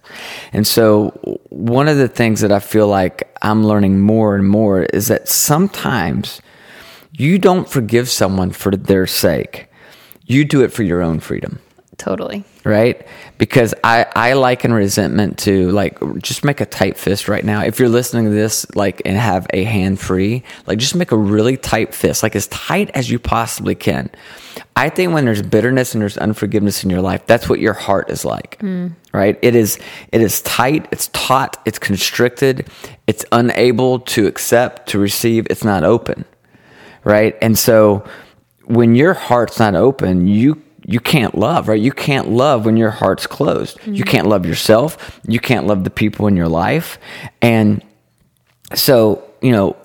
And 0.52 0.66
so, 0.66 1.12
one 1.50 1.88
of 1.88 1.98
the 1.98 2.08
things 2.08 2.42
that 2.42 2.52
I 2.52 2.60
feel 2.60 2.88
like 2.88 3.32
I'm 3.44 3.64
learning 3.64 4.00
more 4.00 4.36
and 4.36 4.48
more 4.48 4.84
is 4.84 5.08
that 5.10 5.30
sometimes 5.30 6.42
you 7.12 7.38
don't 7.38 7.70
forgive 7.70 8.10
someone 8.10 8.52
for 8.52 8.72
their 8.72 9.06
sake, 9.06 9.68
you 10.26 10.44
do 10.44 10.64
it 10.64 10.74
for 10.74 10.84
your 10.84 11.02
own 11.02 11.20
freedom 11.20 11.60
Totally. 12.00 12.46
Right? 12.64 13.08
Because 13.38 13.74
I, 13.84 14.06
I 14.16 14.34
liken 14.34 14.74
resentment 14.74 15.38
to 15.40 15.70
like 15.72 15.98
just 16.18 16.44
make 16.44 16.62
a 16.62 16.66
tight 16.66 16.98
fist 16.98 17.28
right 17.28 17.44
now. 17.44 17.64
If 17.64 17.80
you're 17.80 17.90
listening 17.90 18.26
to 18.26 18.32
this, 18.32 18.66
like 18.76 19.02
and 19.06 19.18
have 19.18 19.48
a 19.52 19.64
hand 19.64 20.00
free, 20.00 20.44
like 20.68 20.78
just 20.78 20.96
make 20.96 21.12
a 21.12 21.18
really 21.18 21.58
tight 21.58 21.94
fist, 21.94 22.22
like 22.24 22.36
as 22.36 22.48
tight 22.48 22.90
as 22.94 23.10
you 23.10 23.20
possibly 23.20 23.76
can. 23.76 24.10
I 24.76 24.90
think 24.90 25.14
when 25.14 25.26
there's 25.26 25.42
bitterness 25.42 25.94
and 25.94 26.02
there's 26.02 26.18
unforgiveness 26.18 26.84
in 26.84 26.90
your 26.90 27.02
life, 27.02 27.26
that's 27.26 27.48
what 27.48 27.60
your 27.60 27.74
heart 27.74 28.10
is 28.10 28.26
like, 28.26 28.58
hmm. 28.60 28.88
right? 29.14 29.40
It 29.42 29.56
is 29.56 29.80
it 30.12 30.22
is 30.22 30.42
tight, 30.42 30.88
it's 30.92 31.10
taut, 31.14 31.58
it's 31.66 31.80
constricted, 31.80 32.68
it's 33.08 33.26
unable 33.32 34.00
to 34.00 34.28
accept, 34.28 34.90
to 34.90 35.00
receive, 35.00 35.48
it's 35.50 35.64
not 35.64 35.84
open, 35.84 36.26
right? 37.04 37.38
And 37.42 37.58
so 37.58 38.06
when 38.66 38.96
your 38.96 39.14
heart's 39.14 39.60
not 39.60 39.76
open, 39.76 40.28
you 40.28 40.62
you 40.90 41.00
can't 41.00 41.38
love, 41.38 41.68
right? 41.68 41.80
You 41.80 41.92
can't 41.92 42.30
love 42.30 42.66
when 42.66 42.76
your 42.76 42.90
heart's 42.90 43.28
closed. 43.28 43.78
You 43.86 43.94
mm-hmm. 43.94 44.04
can't 44.04 44.28
love 44.28 44.44
yourself. 44.44 45.20
You 45.28 45.40
can't 45.40 45.68
love 45.68 45.84
the 45.84 45.92
people 45.92 46.26
in 46.26 46.36
your 46.36 46.48
life. 46.48 46.98
And 47.44 47.84
so, 48.74 49.24
you 49.40 49.52
know, 49.52 49.76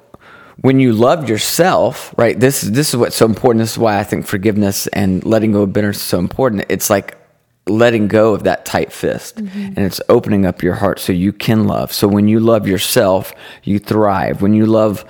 when 0.62 0.80
you 0.80 0.94
love 0.94 1.28
yourself, 1.28 2.14
right? 2.16 2.40
This 2.40 2.64
is 2.64 2.72
this 2.72 2.88
is 2.88 2.96
what's 2.96 3.16
so 3.16 3.26
important. 3.26 3.60
This 3.60 3.72
is 3.72 3.78
why 3.78 3.98
I 3.98 4.02
think 4.02 4.26
forgiveness 4.26 4.86
and 4.88 5.22
letting 5.26 5.52
go 5.52 5.62
of 5.62 5.74
bitterness 5.74 5.98
is 5.98 6.02
so 6.02 6.18
important. 6.18 6.64
It's 6.70 6.88
like 6.88 7.18
letting 7.66 8.08
go 8.08 8.32
of 8.32 8.44
that 8.44 8.64
tight 8.64 8.90
fist 8.90 9.36
mm-hmm. 9.36 9.58
and 9.58 9.78
it's 9.78 10.00
opening 10.08 10.46
up 10.46 10.62
your 10.62 10.74
heart 10.74 11.00
so 11.00 11.12
you 11.12 11.34
can 11.34 11.66
love. 11.66 11.92
So 11.92 12.08
when 12.08 12.28
you 12.28 12.40
love 12.40 12.66
yourself, 12.66 13.34
you 13.62 13.78
thrive. 13.78 14.40
When 14.40 14.54
you 14.54 14.64
love 14.64 15.04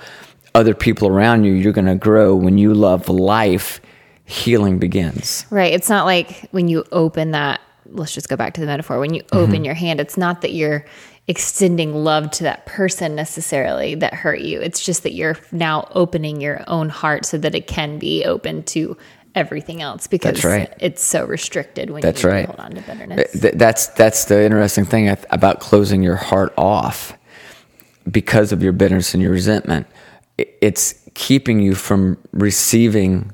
other 0.53 0.73
people 0.73 1.07
around 1.07 1.45
you, 1.45 1.53
you're 1.53 1.73
going 1.73 1.85
to 1.85 1.95
grow. 1.95 2.35
When 2.35 2.57
you 2.57 2.73
love 2.73 3.07
life, 3.07 3.79
healing 4.25 4.79
begins. 4.79 5.45
Right. 5.49 5.73
It's 5.73 5.89
not 5.89 6.05
like 6.05 6.47
when 6.51 6.67
you 6.67 6.83
open 6.91 7.31
that, 7.31 7.61
let's 7.85 8.13
just 8.13 8.27
go 8.27 8.35
back 8.35 8.53
to 8.55 8.61
the 8.61 8.67
metaphor. 8.67 8.99
When 8.99 9.13
you 9.13 9.23
mm-hmm. 9.23 9.37
open 9.37 9.63
your 9.63 9.75
hand, 9.75 9.99
it's 9.99 10.17
not 10.17 10.41
that 10.41 10.53
you're 10.53 10.85
extending 11.27 11.93
love 11.93 12.29
to 12.29 12.43
that 12.43 12.65
person 12.65 13.15
necessarily 13.15 13.95
that 13.95 14.13
hurt 14.13 14.41
you. 14.41 14.59
It's 14.61 14.83
just 14.83 15.03
that 15.03 15.13
you're 15.13 15.37
now 15.51 15.87
opening 15.91 16.41
your 16.41 16.63
own 16.67 16.89
heart 16.89 17.25
so 17.25 17.37
that 17.37 17.55
it 17.55 17.67
can 17.67 17.97
be 17.97 18.25
open 18.25 18.63
to 18.63 18.97
everything 19.33 19.81
else 19.81 20.07
because 20.07 20.43
right. 20.43 20.73
it's 20.79 21.03
so 21.03 21.25
restricted 21.25 21.89
when 21.89 22.01
That's 22.01 22.23
you 22.23 22.29
right. 22.29 22.45
hold 22.45 22.59
on 22.59 22.71
to 22.71 22.81
bitterness. 22.81 23.31
That's 23.33 23.87
that's 23.87 24.25
the 24.25 24.43
interesting 24.43 24.85
thing 24.85 25.15
about 25.29 25.59
closing 25.59 26.01
your 26.01 26.15
heart 26.15 26.53
off 26.57 27.17
because 28.09 28.51
of 28.51 28.63
your 28.63 28.71
bitterness 28.71 29.13
and 29.13 29.21
your 29.21 29.31
resentment. 29.31 29.87
It's 30.37 30.95
keeping 31.15 31.59
you 31.59 31.75
from 31.75 32.17
receiving 32.31 33.31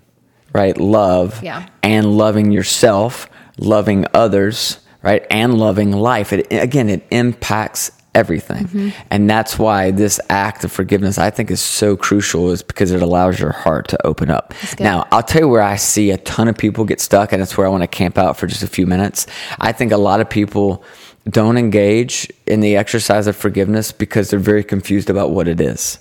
right 0.54 0.78
love 0.78 1.42
Yeah. 1.44 1.66
and 1.84 2.18
loving 2.18 2.52
yourself, 2.52 3.30
loving 3.58 4.06
others, 4.14 4.80
right, 5.04 5.26
and 5.32 5.58
loving 5.58 5.92
life. 5.92 6.34
It 6.34 6.48
again, 6.52 6.90
it 6.90 7.06
impacts 7.12 7.92
everything, 8.14 8.66
Mm-hmm. 8.66 8.90
and 9.10 9.30
that's 9.30 9.58
why 9.58 9.92
this 9.92 10.20
act 10.30 10.66
of 10.66 10.72
forgiveness 10.72 11.18
I 11.18 11.30
think 11.30 11.50
is 11.50 11.62
so 11.62 11.96
crucial. 11.96 12.52
Is 12.52 12.62
because 12.62 12.92
it 12.92 13.02
allows 13.02 13.40
your 13.40 13.54
heart 13.54 13.88
to 13.90 14.06
open 14.06 14.30
up. 14.30 14.54
Now, 14.82 15.08
I'll 15.14 15.24
tell 15.24 15.42
you 15.44 15.48
where 15.48 15.62
I 15.62 15.78
see 15.78 16.12
a 16.12 16.18
ton 16.18 16.50
of 16.50 16.58
people 16.58 16.84
get 16.84 17.00
stuck, 17.00 17.32
and 17.32 17.42
that's 17.42 17.58
where 17.58 17.66
I 17.66 17.70
want 17.70 17.84
to 17.84 17.88
camp 17.88 18.18
out 18.18 18.36
for 18.38 18.48
just 18.48 18.64
a 18.64 18.68
few 18.68 18.86
minutes. 18.86 19.28
I 19.60 19.72
think 19.72 19.94
a 19.94 19.98
lot 19.98 20.20
of 20.20 20.30
people 20.30 20.84
don't 21.30 21.58
engage 21.58 22.30
in 22.48 22.60
the 22.60 22.76
exercise 22.76 23.28
of 23.28 23.36
forgiveness 23.38 23.92
because 23.94 24.30
they're 24.30 24.40
very 24.40 24.64
confused 24.64 25.10
about 25.10 25.32
what 25.32 25.48
it 25.48 25.62
is. 25.62 25.98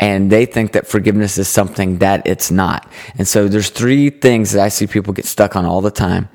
And 0.00 0.30
they 0.30 0.46
think 0.46 0.72
that 0.72 0.86
forgiveness 0.86 1.38
is 1.38 1.48
something 1.48 1.98
that 1.98 2.26
it's 2.26 2.50
not. 2.50 2.90
And 3.16 3.26
so 3.28 3.48
there's 3.48 3.70
three 3.70 4.10
things 4.10 4.52
that 4.52 4.62
I 4.64 4.68
see 4.68 4.86
people 4.86 5.12
get 5.12 5.24
stuck 5.26 5.56
on 5.56 5.64
all 5.64 5.80
the 5.80 5.90
time. 5.90 6.28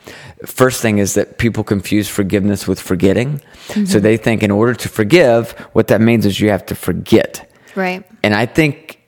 First 0.46 0.82
thing 0.82 0.98
is 1.00 1.14
that 1.16 1.38
people 1.38 1.64
confuse 1.64 2.08
forgiveness 2.10 2.68
with 2.68 2.80
forgetting. 2.80 3.42
So 3.86 4.00
they 4.00 4.18
think 4.18 4.44
in 4.44 4.52
order 4.52 4.74
to 4.74 4.90
forgive, 4.90 5.52
what 5.74 5.88
that 5.88 6.02
means 6.02 6.26
is 6.26 6.40
you 6.40 6.50
have 6.50 6.66
to 6.68 6.76
forget. 6.76 7.50
right. 7.76 8.06
And 8.24 8.34
I 8.36 8.46
think 8.46 9.00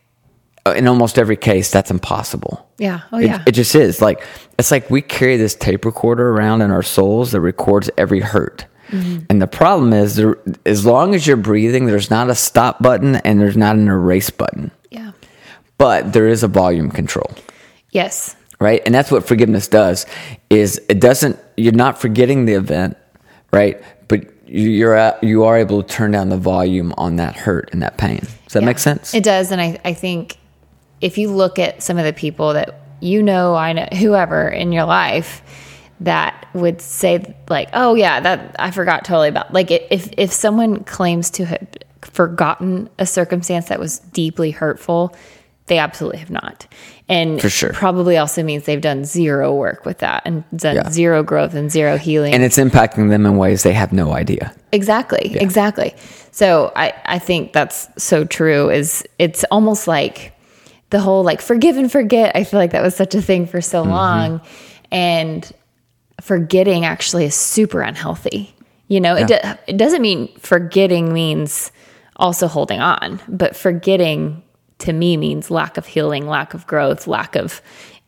uh, 0.66 0.72
in 0.72 0.88
almost 0.88 1.18
every 1.20 1.38
case, 1.38 1.70
that's 1.72 1.92
impossible. 1.92 2.68
Yeah. 2.78 3.02
Oh, 3.12 3.20
It- 3.20 3.26
yeah. 3.28 3.44
It, 3.46 3.52
just 3.52 3.76
is. 3.76 4.02
Like 4.02 4.26
it's 4.58 4.72
like 4.72 4.90
we 4.90 5.02
carry 5.02 5.38
this 5.38 5.56
tape 5.56 5.86
recorder 5.86 6.30
around 6.32 6.62
in 6.62 6.72
our 6.72 6.84
souls 6.84 7.32
that 7.34 7.42
records 7.42 7.90
every 7.98 8.20
hurt. 8.22 8.66
Mm-hmm. 8.90 9.26
And 9.30 9.42
the 9.42 9.48
problem 9.48 9.94
is, 9.94 10.16
there, 10.16 10.38
as 10.66 10.86
long 10.86 11.16
as 11.16 11.26
you're 11.26 11.38
breathing, 11.38 11.86
there's 11.86 12.10
not 12.10 12.30
a 12.30 12.36
stop 12.36 12.82
button 12.82 13.16
and 13.18 13.40
there's 13.42 13.58
not 13.58 13.76
an 13.76 13.88
erase 13.88 14.30
button, 14.30 14.72
yeah. 14.92 15.12
but 15.78 16.14
there 16.14 16.28
is 16.28 16.44
a 16.44 16.48
volume 16.48 16.90
control, 16.92 17.32
Yes. 17.92 18.36
right? 18.60 18.82
And 18.86 18.94
that's 18.94 19.12
what 19.12 19.28
forgiveness 19.28 19.68
does. 19.68 20.06
Is 20.50 20.80
it 20.90 21.00
doesn't 21.00 21.40
you're 21.58 21.74
not 21.74 22.00
forgetting 22.00 22.46
the 22.46 22.54
event, 22.54 22.96
right? 23.52 23.82
But 24.08 24.26
you- 24.48 24.70
you're 24.70 24.94
at, 24.94 25.24
you 25.24 25.44
are 25.46 25.58
able 25.58 25.82
to 25.82 25.88
turn 25.94 26.12
down 26.12 26.30
the 26.30 26.38
volume 26.38 26.94
on 26.98 27.16
that 27.16 27.36
hurt 27.36 27.70
and 27.74 27.82
that 27.82 27.98
pain. 27.98 28.20
Does 28.20 28.54
that 28.54 28.62
Yeah. 28.62 28.66
make 28.68 28.80
sense? 28.80 29.14
It 29.14 29.24
does. 29.24 29.52
And 29.52 29.60
I, 29.60 29.80
I 29.84 29.94
think 29.94 30.38
if 31.02 31.18
you 31.18 31.32
look 31.32 31.58
at 31.60 31.82
some 31.82 31.98
of 31.98 32.06
the 32.06 32.14
people 32.14 32.54
that 32.54 32.82
you 33.02 33.22
know, 33.22 33.56
I 33.56 33.74
know, 33.74 33.88
whoever 34.00 34.48
in 34.48 34.72
your 34.72 34.86
life 34.86 35.42
that 36.02 36.48
would 36.54 36.82
say 36.82 37.36
like, 37.50 37.70
oh 37.74 37.96
yeah, 37.96 38.20
that 38.20 38.56
I 38.60 38.72
forgot 38.72 39.06
totally 39.06 39.30
about. 39.30 39.54
Like 39.54 39.72
if, 39.72 40.10
if 40.18 40.32
someone 40.32 40.84
claims 40.84 41.30
to 41.32 41.46
have 41.46 41.68
forgotten 42.02 42.90
a 43.00 43.06
circumstance 43.06 43.70
that 43.70 43.80
was 43.80 44.00
deeply 44.00 44.52
hurtful, 44.52 45.16
they 45.68 45.78
absolutely 45.78 46.20
have 46.20 46.30
not. 46.30 46.68
And 47.08 47.42
For 47.42 47.50
sure. 47.50 47.74
probably 47.74 48.18
also 48.18 48.44
means 48.44 48.66
they've 48.66 48.82
done 48.82 49.06
zero 49.06 49.54
work 49.54 49.86
with 49.86 50.00
that 50.00 50.24
and 50.26 50.44
done 50.56 50.76
Yeah. 50.76 50.90
zero 50.90 51.24
growth 51.24 51.54
and 51.54 51.72
zero 51.72 51.98
healing. 51.98 52.34
and 52.34 52.44
it's 52.44 52.58
impacting 52.58 53.10
them 53.10 53.26
in 53.26 53.38
ways 53.38 53.64
they 53.64 53.74
have 53.74 53.94
no 53.94 54.14
idea. 54.14 54.54
Exactly. 54.72 55.36
Exactly. 55.40 55.96
So 56.32 56.72
I, 56.76 56.94
I 57.06 57.20
think 57.20 57.54
that's 57.54 57.88
so 57.98 58.26
true 58.26 58.70
is 58.70 59.04
it's 59.18 59.44
almost 59.46 59.88
like 59.88 60.34
the 60.90 61.00
whole 61.00 61.24
like 61.24 61.42
forgive 61.42 61.78
and 61.78 61.92
forget. 61.92 62.36
I 62.36 62.44
feel 62.44 62.60
like 62.60 62.72
that 62.72 62.84
was 62.84 62.96
such 62.96 63.16
a 63.16 63.22
thing 63.22 63.48
for 63.48 63.62
so 63.62 63.82
mm-hmm. 63.82 63.92
long. 63.92 64.42
And 64.92 65.52
forgetting 66.22 66.86
actually 66.86 67.26
is 67.26 67.36
super 67.36 67.82
unhealthy. 67.82 68.54
You 68.88 69.00
know, 69.00 69.16
it, 69.16 69.28
do, 69.28 69.38
it 69.68 69.78
doesn't 69.78 70.02
mean 70.02 70.28
forgetting 70.38 71.12
means 71.12 71.72
also 72.18 72.48
holding 72.48 72.80
on, 72.80 73.20
but 73.28 73.56
forgetting 73.56 74.44
to 74.80 74.94
me 74.94 75.18
means 75.18 75.50
lack 75.50 75.78
of 75.78 75.86
healing, 75.88 76.28
lack 76.28 76.54
of 76.54 76.68
growth, 76.68 77.08
lack 77.08 77.36
of 77.36 77.62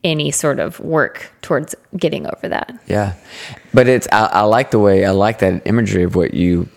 any 0.04 0.30
sort 0.30 0.60
of 0.60 0.80
work 0.80 1.32
towards 1.42 1.74
getting 1.96 2.28
over 2.28 2.48
that. 2.50 2.80
Yeah, 2.88 3.16
but 3.74 3.88
it's 3.88 4.08
I, 4.12 4.26
I 4.26 4.42
like 4.42 4.72
the 4.72 4.80
way 4.80 5.06
I 5.06 5.12
like 5.12 5.40
that 5.40 5.64
imagery 5.66 6.04
of 6.04 6.16
what 6.16 6.34
you 6.34 6.70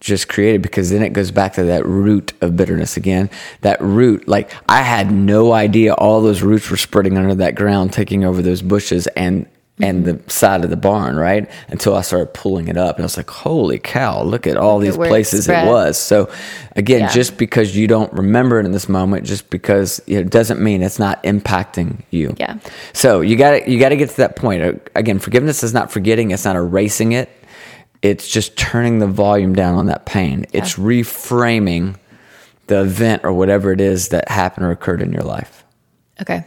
just 0.00 0.28
created 0.28 0.60
because 0.60 0.90
then 0.90 1.02
it 1.02 1.14
goes 1.14 1.30
back 1.30 1.54
to 1.54 1.64
that 1.64 1.86
root 1.86 2.32
of 2.42 2.56
bitterness 2.56 2.96
again. 2.96 3.30
That 3.62 3.80
root, 3.80 4.28
like 4.28 4.52
I 4.68 4.82
had 4.82 5.10
no 5.10 5.52
idea 5.52 5.94
all 5.94 6.20
those 6.20 6.42
roots 6.42 6.70
were 6.70 6.76
spreading 6.76 7.16
under 7.16 7.34
that 7.36 7.54
ground, 7.54 7.92
taking 7.92 8.24
over 8.24 8.42
those 8.42 8.62
bushes 8.62 9.06
and 9.08 9.46
and 9.78 10.06
the 10.06 10.18
side 10.30 10.64
of 10.64 10.70
the 10.70 10.76
barn, 10.76 11.16
right? 11.16 11.50
Until 11.68 11.94
I 11.96 12.00
started 12.00 12.32
pulling 12.32 12.68
it 12.68 12.78
up, 12.78 12.96
and 12.96 13.02
I 13.02 13.06
was 13.06 13.16
like, 13.18 13.28
"Holy 13.28 13.78
cow! 13.78 14.22
Look 14.22 14.46
at 14.46 14.56
all 14.56 14.76
Look 14.76 14.84
these 14.86 14.94
it 14.94 15.08
places 15.08 15.40
it 15.40 15.42
spread. 15.44 15.68
was." 15.68 15.98
So, 15.98 16.30
again, 16.76 17.00
Yeah. 17.02 17.08
just 17.12 17.36
because 17.36 17.76
you 17.76 17.86
don't 17.86 18.10
remember 18.14 18.58
it 18.58 18.64
in 18.64 18.72
this 18.72 18.88
moment, 18.88 19.26
just 19.26 19.50
because 19.50 20.00
it 20.06 20.30
doesn't 20.30 20.60
mean 20.60 20.82
it's 20.82 20.98
not 20.98 21.22
impacting 21.24 22.02
you. 22.10 22.34
Yeah. 22.38 22.54
So 22.94 23.20
you 23.20 23.36
got 23.36 23.50
to 23.50 23.70
you 23.70 23.78
got 23.78 23.90
to 23.90 23.96
get 23.96 24.08
to 24.10 24.16
that 24.18 24.36
point. 24.36 24.62
Uh, 24.62 24.72
Again, 24.94 25.18
forgiveness 25.18 25.62
is 25.62 25.74
not 25.74 25.92
forgetting. 25.92 26.30
It's 26.30 26.44
not 26.46 26.56
erasing 26.56 27.12
it. 27.12 27.28
It's 28.02 28.28
just 28.28 28.56
turning 28.56 28.98
the 28.98 29.06
volume 29.06 29.54
down 29.54 29.74
on 29.74 29.86
that 29.86 30.06
pain. 30.06 30.46
It's 30.52 30.74
reframing 30.76 31.96
the 32.68 32.80
event 32.80 33.22
or 33.24 33.32
whatever 33.32 33.72
it 33.72 33.80
is 33.80 34.08
that 34.08 34.28
happened 34.30 34.66
or 34.66 34.70
occurred 34.70 35.02
in 35.02 35.12
your 35.12 35.22
life. 35.22 35.64
Okay. 36.20 36.44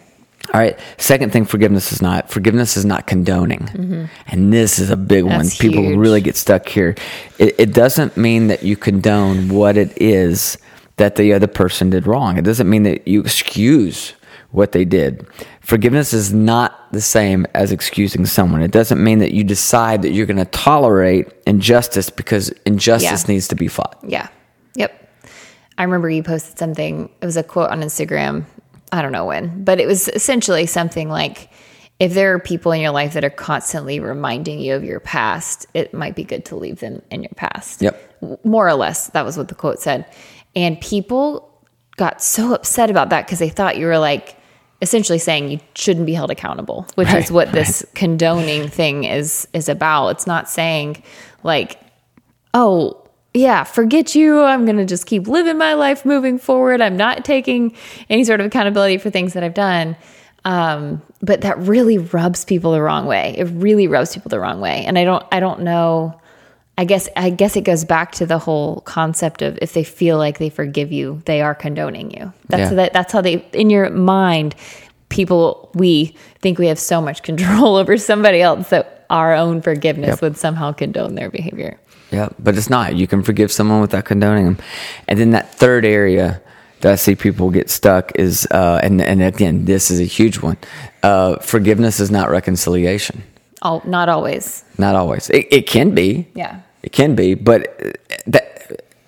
All 0.53 0.59
right. 0.59 0.79
Second 0.97 1.31
thing, 1.31 1.45
forgiveness 1.45 1.91
is 1.91 2.01
not. 2.01 2.29
Forgiveness 2.31 2.75
is 2.75 2.83
not 2.85 3.05
condoning, 3.05 4.09
and 4.27 4.51
this 4.51 4.79
is 4.79 4.89
a 4.89 4.97
big 4.97 5.23
one. 5.25 5.41
Mm-hmm. 5.45 5.61
People 5.61 5.83
huge. 5.83 5.97
really 5.97 6.21
get 6.21 6.35
stuck 6.35 6.67
here. 6.67 6.95
It, 7.37 7.55
it 7.59 7.73
doesn't 7.73 8.17
mean 8.17 8.47
that 8.47 8.63
you 8.63 8.75
condone 8.75 9.49
what 9.49 9.77
it 9.77 9.95
is 10.01 10.57
that 10.97 11.15
the 11.15 11.33
other 11.33 11.47
person 11.47 11.91
did 11.91 12.07
wrong. 12.07 12.37
It 12.37 12.43
doesn't 12.43 12.69
mean 12.69 12.83
that 12.83 13.07
you 13.07 13.21
excuse 13.21 14.13
what 14.51 14.71
they 14.71 14.85
did. 14.85 15.27
Forgiveness 15.61 16.13
is 16.13 16.33
not 16.33 16.91
the 16.91 17.01
same 17.01 17.45
as 17.53 17.71
excusing 17.71 18.25
someone. 18.25 18.63
It 18.63 18.71
doesn't 18.71 19.01
mean 19.03 19.19
that 19.19 19.31
you 19.31 19.43
decide 19.43 20.01
that 20.01 20.11
you're 20.11 20.25
going 20.25 20.37
to 20.37 20.45
tolerate 20.45 21.27
injustice 21.45 22.09
because 22.09 22.49
injustice 22.65 23.23
Yeah. 23.27 23.33
needs 23.33 23.47
to 23.49 23.55
be 23.55 23.67
fought. 23.67 23.99
Yeah. 24.01 24.29
Yep. 24.73 25.09
I 25.77 25.83
remember 25.83 26.09
you 26.09 26.23
posted 26.23 26.57
something. 26.57 27.09
It 27.21 27.25
was 27.25 27.37
a 27.37 27.43
quote 27.43 27.69
on 27.69 27.81
Instagram. 27.81 28.45
I 28.91 29.01
don't 29.01 29.11
know 29.11 29.25
when, 29.25 29.63
but 29.63 29.79
it 29.79 29.87
was 29.87 30.07
essentially 30.09 30.65
something 30.65 31.09
like 31.09 31.49
if 31.99 32.13
there 32.13 32.33
are 32.33 32.39
people 32.39 32.71
in 32.71 32.81
your 32.81 32.91
life 32.91 33.13
that 33.13 33.25
are 33.25 33.29
constantly 33.29 33.99
reminding 33.99 34.59
you 34.59 34.73
of 34.73 34.83
your 34.83 34.99
past, 34.99 35.67
it 35.73 35.93
might 35.93 36.15
be 36.15 36.23
good 36.23 36.45
to 36.45 36.55
leave 36.55 36.79
them 36.79 37.01
in 37.11 37.23
your 37.23 37.33
past. 37.35 37.81
Yep. 37.81 38.45
More 38.45 38.67
or 38.67 38.73
less, 38.73 39.07
that 39.09 39.25
was 39.25 39.37
what 39.37 39.49
the 39.49 39.55
quote 39.55 39.79
said. 39.79 40.05
And 40.55 40.79
people 40.79 41.45
got 41.97 42.23
so 42.23 42.53
upset 42.53 42.89
about 42.89 43.09
that 43.09 43.25
because 43.25 43.39
they 43.39 43.49
thought 43.49 43.77
you 43.77 43.85
were 43.85 43.99
like 43.99 44.37
essentially 44.81 45.19
saying 45.19 45.49
you 45.49 45.59
shouldn't 45.75 46.05
be 46.05 46.13
held 46.13 46.31
accountable, 46.31 46.87
which 46.95 47.09
is 47.09 47.13
Right, 47.13 47.31
what 47.31 47.51
this 47.51 47.85
condoning 47.95 48.69
thing 48.69 49.03
is 49.03 49.47
is 49.53 49.67
about. 49.67 50.09
It's 50.09 50.25
not 50.25 50.49
saying 50.49 51.03
like 51.43 51.79
oh 52.53 52.98
yeah 53.33 53.63
forget 53.63 54.15
you. 54.15 54.41
I'm 54.41 54.65
gonna 54.65 54.85
just 54.85 55.05
keep 55.05 55.27
living 55.27 55.57
my 55.57 55.73
life 55.73 56.05
moving 56.05 56.37
forward. 56.39 56.81
I'm 56.81 56.97
not 56.97 57.23
taking 57.25 57.75
any 58.09 58.23
sort 58.23 58.39
of 58.39 58.45
accountability 58.47 58.97
for 58.97 59.09
things 59.09 59.33
that 59.33 59.43
i've 59.43 59.53
done. 59.53 59.95
Um, 60.45 61.01
but 61.21 61.41
that 61.41 61.57
really 61.59 61.97
rubs 61.97 62.45
people 62.45 62.71
the 62.71 62.81
wrong 62.81 63.05
way. 63.05 63.35
It 63.37 63.43
really 63.45 63.87
rubs 63.87 64.13
people 64.13 64.29
the 64.29 64.39
wrong 64.39 64.59
way. 64.61 64.83
And 64.85 64.97
i 64.97 65.03
don't 65.03 65.23
i 65.31 65.39
don't 65.39 65.61
know. 65.61 66.19
I 66.77 66.85
guess 66.85 67.09
i 67.17 67.29
guess 67.29 67.55
it 67.57 67.65
goes 67.65 67.83
back 67.85 68.13
to 68.13 68.25
the 68.25 68.39
whole 68.39 68.81
concept 68.81 69.41
of 69.41 69.59
if 69.61 69.73
they 69.73 69.83
feel 69.83 70.17
like 70.17 70.37
they 70.39 70.49
forgive 70.49 70.91
you 70.91 71.21
they 71.25 71.41
are 71.41 71.53
condoning 71.53 72.11
you. 72.11 72.31
That's 72.47 72.71
Yeah. 72.71 72.75
that, 72.77 72.93
that's 72.93 73.11
how 73.13 73.21
they 73.21 73.45
in 73.53 73.69
your 73.69 73.89
mind 73.89 74.55
people 75.09 75.69
we 75.73 76.15
think 76.39 76.57
we 76.57 76.67
have 76.67 76.79
so 76.79 77.01
much 77.01 77.21
control 77.23 77.75
over 77.81 77.97
somebody 77.97 78.41
else 78.41 78.69
that 78.69 78.98
our 79.09 79.33
own 79.33 79.61
forgiveness 79.61 80.09
Yep. 80.09 80.21
would 80.21 80.37
somehow 80.37 80.71
condone 80.71 81.15
their 81.15 81.29
behavior 81.29 81.77
Yeah, 82.11 82.29
but 82.39 82.57
it's 82.57 82.69
not. 82.69 82.95
You 82.95 83.05
can 83.07 83.21
forgive 83.23 83.51
someone 83.51 83.81
without 83.81 84.05
condoning 84.05 84.45
them. 84.45 84.57
And 85.07 85.19
then 85.19 85.31
that 85.31 85.53
third 85.53 85.85
area 85.85 86.41
that 86.81 86.91
I 86.93 86.95
see 86.95 87.15
people 87.15 87.49
get 87.51 87.69
stuck 87.69 88.11
is, 88.15 88.47
uh, 88.51 88.79
and 88.81 89.01
and 89.01 89.21
again, 89.21 89.65
this 89.65 89.91
is 89.91 89.99
a 89.99 90.05
huge 90.05 90.41
one. 90.41 90.57
Uh, 91.03 91.35
forgiveness 91.41 91.99
is 91.99 92.09
not 92.09 92.29
reconciliation. 92.31 93.21
Oh, 93.61 93.81
not 93.85 94.09
always. 94.09 94.63
Not 94.77 94.95
always. 94.95 95.29
It, 95.29 95.45
it 95.51 95.67
can 95.67 95.93
be. 95.93 96.25
Yeah. 96.35 96.61
It 96.81 96.91
can 96.93 97.13
be, 97.15 97.35
but 97.35 97.61
uh, 97.67 97.91
that 98.27 98.58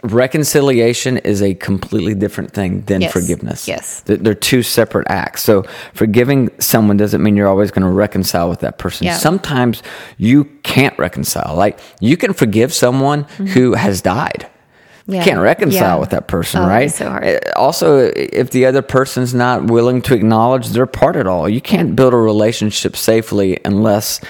reconciliation 0.04 1.18
is 1.18 1.42
a 1.42 1.54
completely 1.56 2.14
different 2.14 2.52
thing 2.52 2.82
than 2.88 3.02
Yes. 3.02 3.12
forgiveness. 3.12 3.68
Yes. 3.68 4.02
They're, 4.06 4.34
two 4.36 4.64
separate 4.64 5.08
acts. 5.10 5.44
So 5.44 5.64
forgiving 5.94 6.50
someone 6.60 6.98
doesn't 6.98 7.22
mean 7.22 7.36
you're 7.36 7.48
always 7.50 7.70
going 7.72 7.84
to 7.86 7.92
reconcile 7.92 8.50
with 8.50 8.60
that 8.62 8.78
person. 8.78 9.06
Yeah. 9.06 9.18
Sometimes 9.18 9.84
you 10.18 10.46
can't 10.64 10.98
reconcile. 10.98 11.56
Like 11.56 11.80
you 12.00 12.18
can 12.18 12.34
forgive 12.34 12.74
someone 12.74 13.24
who 13.54 13.74
has 13.74 14.02
died. 14.02 14.48
Mm-hmm. 14.48 15.14
Yeah. 15.14 15.20
You 15.20 15.26
can't 15.26 15.40
reconcile 15.42 15.82
Yeah. 15.82 15.96
with 16.00 16.10
that 16.12 16.28
person, 16.28 16.62
Oh, 16.62 16.68
right? 16.68 16.92
so 16.92 17.10
hard. 17.10 17.24
Uh, 17.26 17.40
Also, 17.56 18.12
if 18.16 18.52
the 18.52 18.66
other 18.66 18.82
person's 18.82 19.34
not 19.34 19.66
willing 19.66 20.02
to 20.04 20.14
acknowledge 20.14 20.70
their 20.70 20.86
part 20.86 21.16
at 21.16 21.28
all, 21.28 21.50
you 21.50 21.60
can't 21.62 21.96
build 21.96 22.14
a 22.14 22.18
relationship 22.18 22.96
safely 22.96 23.60
unless 23.66 24.22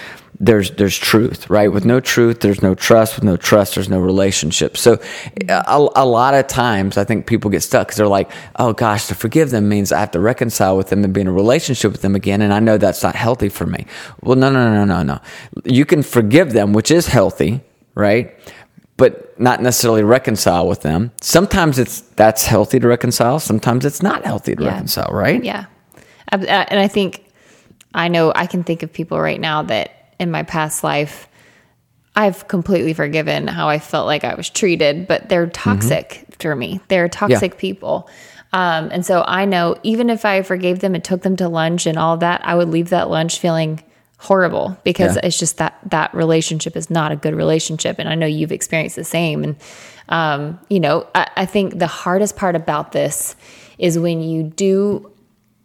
there's 0.44 0.72
there's 0.72 0.98
truth, 0.98 1.48
right? 1.52 1.72
With 1.72 1.86
no 1.86 2.00
truth, 2.00 2.40
there's 2.40 2.62
no 2.64 2.74
trust. 2.74 3.16
With 3.16 3.24
no 3.24 3.38
trust, 3.38 3.76
there's 3.76 3.90
no 3.90 4.00
relationship. 4.00 4.76
So, 4.76 4.98
a, 5.48 5.88
a 5.96 6.06
lot 6.06 6.34
of 6.34 6.48
times, 6.48 6.98
I 6.98 7.04
think 7.04 7.28
people 7.28 7.52
get 7.52 7.62
stuck 7.62 7.88
because 7.88 7.98
they're 7.98 8.08
like, 8.08 8.30
"Oh 8.56 8.74
gosh, 8.74 9.06
to 9.08 9.16
forgive 9.16 9.52
them 9.52 9.70
means 9.70 9.92
I 9.92 10.00
have 10.00 10.12
to 10.12 10.20
reconcile 10.20 10.76
with 10.76 10.90
them 10.90 11.04
and 11.04 11.14
be 11.14 11.22
in 11.22 11.28
a 11.28 11.32
relationship 11.32 11.92
with 11.92 12.02
them 12.02 12.16
again," 12.16 12.42
and 12.42 12.52
I 12.54 12.60
know 12.60 12.78
that's 12.80 13.04
not 13.04 13.16
healthy 13.16 13.50
for 13.50 13.68
me. 13.68 13.86
Well, 14.24 14.36
no, 14.36 14.50
no, 14.52 14.74
no, 14.74 14.84
no, 14.84 15.04
no. 15.04 15.20
You 15.64 15.86
can 15.86 16.02
forgive 16.02 16.54
them, 16.54 16.74
which 16.74 16.90
is 16.92 17.08
healthy, 17.08 17.62
right? 17.96 18.34
but 18.98 19.40
not 19.40 19.60
necessarily 19.64 20.04
reconcile 20.04 20.68
with 20.68 20.82
them. 20.82 21.12
Sometimes 21.22 21.80
it's 21.80 22.02
that's 22.02 22.46
healthy 22.46 22.80
to 22.80 22.88
reconcile. 22.88 23.40
Sometimes 23.40 23.84
it's 23.84 24.04
not 24.04 24.24
healthy 24.24 24.56
to 24.56 24.64
Yeah. 24.64 24.70
reconcile, 24.74 25.10
right? 25.12 25.44
Yeah. 25.44 25.66
Uh, 26.32 26.46
And 26.46 26.80
I 26.80 26.88
think, 26.88 27.26
I 27.96 28.10
know 28.10 28.32
I 28.36 28.46
can 28.46 28.64
think 28.64 28.84
of 28.84 28.94
people 28.94 29.20
right 29.20 29.40
now 29.42 29.64
that 29.64 29.90
in 30.22 30.32
my 30.32 30.44
past 30.44 30.84
life, 30.84 31.28
I've 32.16 32.48
completely 32.48 32.94
forgiven 32.94 33.48
how 33.48 33.68
I 33.68 33.80
felt 33.80 34.06
like 34.06 34.24
I 34.24 34.36
was 34.36 34.50
treated, 34.50 35.08
but 35.08 35.28
they're 35.30 35.48
toxic 35.48 36.26
for 36.40 36.56
me. 36.56 36.80
They're 36.90 37.10
toxic 37.10 37.58
people. 37.58 38.08
Um, 38.54 38.90
and 38.92 39.06
so 39.06 39.24
I 39.26 39.46
know 39.46 39.78
even 39.84 40.10
if 40.10 40.24
I 40.24 40.44
forgave 40.44 40.80
them 40.80 40.94
and 40.94 41.04
took 41.04 41.24
them 41.24 41.38
to 41.38 41.50
lunch 41.50 41.86
and 41.88 41.98
all 41.98 42.18
that, 42.18 42.46
I 42.46 42.54
would 42.56 42.70
leave 42.70 42.90
that 42.90 43.10
lunch 43.10 43.40
feeling 43.40 43.82
horrible 44.18 44.78
because 44.84 45.16
Yeah. 45.16 45.22
it's 45.24 45.40
just 45.40 45.58
that 45.58 45.80
that 45.90 46.14
relationship 46.14 46.76
is 46.78 46.90
not 46.92 47.12
a 47.12 47.16
good 47.16 47.34
relationship. 47.34 47.98
And 47.98 48.08
I 48.08 48.14
know 48.14 48.28
you've 48.28 48.52
experienced 48.52 48.98
the 48.98 49.04
same. 49.04 49.44
And, 49.44 49.56
um, 50.10 50.60
you 50.70 50.80
know, 50.80 51.08
I, 51.16 51.28
I 51.38 51.46
think 51.46 51.80
the 51.80 51.88
hardest 51.88 52.36
part 52.36 52.56
about 52.56 52.92
this 52.92 53.36
is 53.80 53.98
when 53.98 54.22
you 54.22 54.44
do 54.44 55.10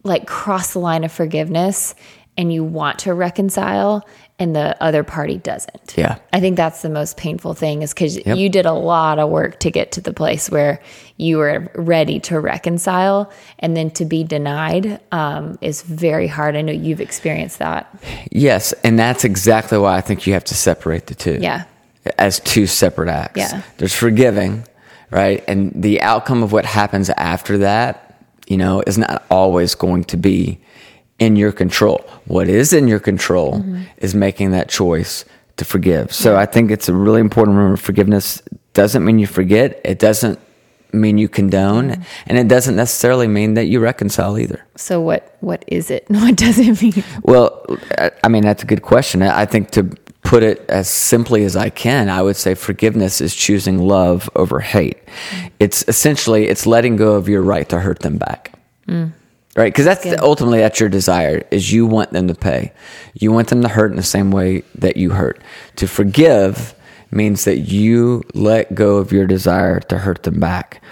like 0.04 0.26
cross 0.26 0.72
the 0.72 0.78
line 0.78 1.04
of 1.04 1.12
forgiveness 1.12 1.94
and 2.36 2.52
you 2.52 2.62
want 2.64 2.98
to 3.00 3.14
reconcile 3.14 4.06
and 4.38 4.54
the 4.54 4.80
other 4.82 5.02
party 5.02 5.38
doesn't. 5.38 5.94
Yeah. 5.96 6.18
I 6.32 6.40
think 6.40 6.56
that's 6.56 6.82
the 6.82 6.90
most 6.90 7.16
painful 7.16 7.54
thing 7.54 7.80
is 7.80 7.94
because 7.94 8.18
Yep. 8.18 8.36
you 8.36 8.50
did 8.50 8.66
a 8.66 8.72
lot 8.72 9.18
of 9.18 9.30
work 9.30 9.58
to 9.60 9.70
get 9.70 9.92
to 9.92 10.02
the 10.02 10.12
place 10.12 10.50
where 10.50 10.78
you 11.16 11.38
were 11.38 11.70
ready 11.74 12.20
to 12.20 12.38
reconcile 12.38 13.32
and 13.60 13.74
then 13.74 13.90
to 13.92 14.04
be 14.04 14.24
denied 14.24 15.00
um, 15.10 15.58
is 15.62 15.80
very 15.80 16.26
hard. 16.26 16.54
I 16.54 16.60
know 16.60 16.72
you've 16.72 17.00
experienced 17.00 17.58
that. 17.60 17.88
Yes, 18.30 18.74
and 18.84 18.98
that's 18.98 19.24
exactly 19.24 19.78
why 19.78 19.96
I 19.96 20.02
think 20.02 20.26
you 20.26 20.34
have 20.34 20.44
to 20.44 20.54
separate 20.54 21.06
the 21.06 21.14
two. 21.14 21.38
Yeah. 21.40 21.64
As 22.18 22.38
two 22.40 22.66
separate 22.66 23.08
acts. 23.08 23.38
Yeah. 23.38 23.62
There's 23.78 23.94
forgiving, 23.94 24.64
right? 25.10 25.42
And 25.48 25.72
the 25.74 26.02
outcome 26.02 26.42
of 26.42 26.52
what 26.52 26.66
happens 26.66 27.08
after 27.10 27.56
that, 27.58 28.20
you 28.46 28.58
know, 28.58 28.82
is 28.86 28.98
not 28.98 29.24
always 29.30 29.74
going 29.74 30.04
to 30.04 30.16
be 30.18 30.60
in 31.18 31.36
your 31.36 31.52
control. 31.52 32.04
What 32.26 32.48
is 32.48 32.72
in 32.72 32.88
your 32.88 33.00
control 33.00 33.54
Mm-hmm. 33.54 33.82
is 33.98 34.14
making 34.14 34.50
that 34.52 34.68
choice 34.68 35.24
to 35.56 35.64
forgive. 35.64 36.12
So 36.12 36.36
I 36.36 36.46
think 36.46 36.70
it's 36.70 36.88
a 36.88 36.94
really 36.94 37.20
important 37.20 37.56
remember 37.56 37.76
forgiveness 37.78 38.42
doesn't 38.74 39.04
mean 39.04 39.18
you 39.18 39.26
forget. 39.26 39.80
It 39.84 39.98
doesn't 39.98 40.38
mean 40.92 41.16
you 41.18 41.28
condone, 41.28 41.90
Mm-hmm. 41.90 42.02
and 42.28 42.38
it 42.38 42.48
doesn't 42.48 42.76
necessarily 42.76 43.26
mean 43.28 43.54
that 43.54 43.64
you 43.66 43.80
reconcile 43.80 44.38
either. 44.38 44.60
So 44.76 45.00
what 45.00 45.36
what 45.40 45.64
is 45.68 45.90
it? 45.90 46.04
What 46.10 46.36
does 46.36 46.58
it 46.58 46.80
mean? 46.82 47.02
Well, 47.22 47.64
I- 48.24 48.28
mean, 48.28 48.42
that's 48.42 48.62
a 48.62 48.66
good 48.66 48.82
question. 48.82 49.22
I 49.22 49.42
I 49.42 49.46
think 49.46 49.70
to 49.72 49.82
put 50.22 50.42
it 50.42 50.58
as 50.68 50.88
simply 50.88 51.44
as 51.44 51.54
I 51.56 51.70
can, 51.70 52.08
I 52.10 52.20
would 52.20 52.36
say 52.36 52.54
forgiveness 52.54 53.20
is 53.20 53.32
choosing 53.34 53.78
love 53.78 54.28
over 54.34 54.58
hate. 54.60 54.98
It's 55.60 55.84
essentially, 55.88 56.48
it's 56.48 56.66
letting 56.66 56.96
go 56.96 57.14
of 57.14 57.28
your 57.28 57.42
right 57.42 57.68
to 57.68 57.78
hurt 57.80 58.00
them 58.00 58.18
back. 58.18 58.52
Right? 59.56 59.72
Because 59.72 59.86
that's 59.86 60.04
Good. 60.04 60.20
ultimately 60.20 60.58
that's 60.58 60.78
your 60.78 60.90
desire 60.90 61.42
is 61.50 61.72
you 61.72 61.86
want 61.86 62.12
them 62.12 62.28
to 62.28 62.34
pay. 62.34 62.72
You 63.14 63.32
want 63.32 63.48
them 63.48 63.62
to 63.62 63.68
hurt 63.68 63.90
in 63.90 63.96
the 63.96 64.02
same 64.02 64.30
way 64.30 64.62
that 64.74 64.98
you 64.98 65.10
hurt. 65.10 65.40
To 65.76 65.88
forgive 65.88 66.74
means 67.10 67.44
that 67.44 67.60
you 67.60 68.22
let 68.34 68.74
go 68.74 68.96
of 68.98 69.12
your 69.12 69.26
desire 69.26 69.80
to 69.80 69.98
hurt 69.98 70.24
them 70.24 70.40
back. 70.40 70.82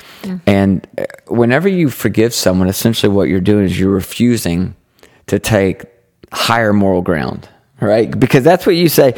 And 0.47 0.87
uh, 0.97 1.05
whenever 1.29 1.69
you 1.69 1.91
forgive 1.91 2.33
someone, 2.33 2.69
essentially 2.69 3.13
what 3.13 3.29
you're 3.29 3.41
doing 3.41 3.67
is 3.67 3.79
you're 3.79 3.91
refusing 3.91 4.75
to 5.27 5.39
take 5.39 5.85
higher 6.33 6.73
moral 6.73 7.03
ground, 7.03 7.49
right? 7.81 8.19
Because 8.19 8.45
that's 8.45 8.65
what 8.65 8.77
you 8.77 8.89
say. 8.89 9.15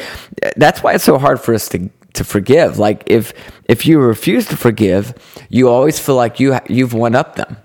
That's 0.57 0.83
why 0.83 0.95
it's 0.95 1.05
so 1.05 1.19
hard 1.19 1.41
for 1.41 1.55
us 1.55 1.69
to 1.71 1.89
to 2.15 2.25
forgive. 2.25 2.79
Like 2.79 3.05
if 3.07 3.33
if 3.67 3.87
you 3.87 4.01
refuse 4.01 4.47
to 4.47 4.57
forgive, 4.57 5.15
you 5.49 5.69
always 5.69 5.99
feel 5.99 6.17
like 6.17 6.41
you 6.41 6.59
you've 6.69 6.95
one 6.95 7.15
up 7.15 7.37
them. 7.37 7.57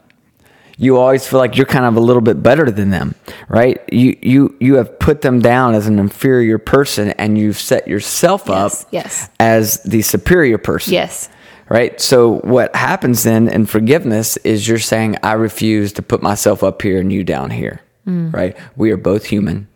You 0.81 0.97
always 0.97 1.27
feel 1.27 1.37
like 1.39 1.57
you're 1.57 1.67
kind 1.67 1.85
of 1.85 1.95
a 1.95 1.99
little 1.99 2.23
bit 2.23 2.41
better 2.41 2.71
than 2.71 2.89
them, 2.89 3.13
right? 3.49 3.77
You 3.91 4.17
you 4.21 4.55
you 4.59 4.75
have 4.75 4.97
put 4.97 5.21
them 5.21 5.39
down 5.39 5.75
as 5.75 5.85
an 5.85 5.99
inferior 5.99 6.57
person, 6.57 7.11
and 7.21 7.37
you've 7.37 7.59
set 7.59 7.87
yourself 7.87 8.45
Yes, 8.47 8.81
up 8.83 8.87
yes. 8.91 9.29
as 9.39 9.77
the 9.83 10.01
superior 10.01 10.57
person 10.57 10.93
Yes. 10.93 11.29
right? 11.69 12.01
So 12.01 12.39
what 12.39 12.75
happens 12.75 13.21
then 13.23 13.47
in 13.47 13.67
forgiveness 13.67 14.37
is 14.37 14.67
you're 14.67 14.79
saying, 14.79 15.17
I 15.21 15.33
refuse 15.33 15.93
to 15.93 16.01
put 16.01 16.23
myself 16.23 16.63
up 16.63 16.81
here 16.81 16.99
and 16.99 17.13
you 17.13 17.23
down 17.23 17.51
here, 17.51 17.81
mm. 18.07 18.33
right? 18.33 18.57
We 18.75 18.91
are 18.91 18.97
both 18.97 19.25
human. 19.25 19.67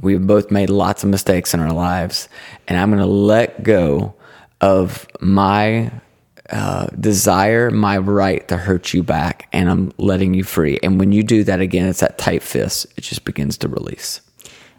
We've 0.00 0.26
both 0.26 0.50
made 0.50 0.70
lots 0.70 1.04
of 1.04 1.10
mistakes 1.10 1.52
in 1.54 1.60
our 1.60 1.72
lives, 1.72 2.28
and 2.66 2.78
I'm 2.78 2.88
going 2.90 3.02
to 3.02 3.06
let 3.06 3.62
go 3.62 4.14
of 4.62 5.06
my 5.20 5.90
uh, 6.50 6.86
desire, 6.98 7.70
my 7.70 7.98
right 7.98 8.46
to 8.48 8.56
hurt 8.56 8.94
you 8.94 9.02
back, 9.02 9.48
and 9.52 9.68
I'm 9.68 9.92
letting 9.98 10.34
you 10.34 10.44
free. 10.44 10.78
And 10.82 10.98
when 10.98 11.12
you 11.12 11.22
do 11.22 11.44
that 11.44 11.60
again, 11.60 11.88
it's 11.88 12.00
that 12.00 12.18
tight 12.18 12.42
fist. 12.42 12.86
It 12.96 13.02
just 13.02 13.24
begins 13.24 13.58
to 13.58 13.68
release. 13.68 14.20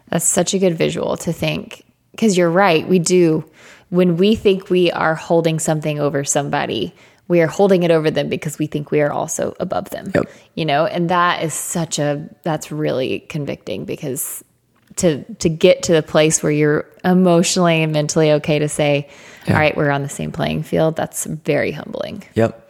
That's 0.08 0.24
such 0.24 0.54
a 0.54 0.58
good 0.58 0.76
visual 0.76 1.16
to 1.18 1.32
think 1.32 1.84
because 2.12 2.36
you're 2.36 2.50
right. 2.50 2.88
We 2.88 2.98
do 2.98 3.48
when 3.90 4.16
we 4.16 4.34
think 4.34 4.70
we 4.70 4.90
are 4.90 5.14
holding 5.14 5.58
something 5.58 5.98
over 5.98 6.24
somebody, 6.24 6.94
we 7.26 7.40
are 7.40 7.46
holding 7.46 7.82
it 7.82 7.90
over 7.90 8.10
them 8.10 8.28
because 8.28 8.58
we 8.58 8.66
think 8.66 8.90
we 8.90 9.00
are 9.00 9.12
also 9.12 9.54
above 9.60 9.90
them. 9.90 10.10
Yep. 10.14 10.30
You 10.54 10.64
know, 10.64 10.86
and 10.86 11.10
that 11.10 11.42
is 11.42 11.54
such 11.54 11.98
a 11.98 12.28
that's 12.42 12.72
really 12.72 13.20
convicting 13.20 13.84
because 13.84 14.42
to 14.96 15.22
to 15.34 15.48
get 15.48 15.84
to 15.84 15.92
the 15.92 16.02
place 16.02 16.42
where 16.42 16.52
you're 16.52 16.86
emotionally 17.04 17.82
and 17.82 17.92
mentally 17.92 18.32
okay 18.32 18.58
to 18.58 18.68
say, 18.68 19.08
Yeah. 19.48 19.54
all 19.54 19.60
right, 19.60 19.76
we're 19.76 19.90
on 19.90 20.02
the 20.02 20.08
same 20.08 20.32
playing 20.32 20.62
field, 20.62 20.96
that's 20.96 21.24
very 21.24 21.72
humbling. 21.72 22.24
Yep. 22.34 22.64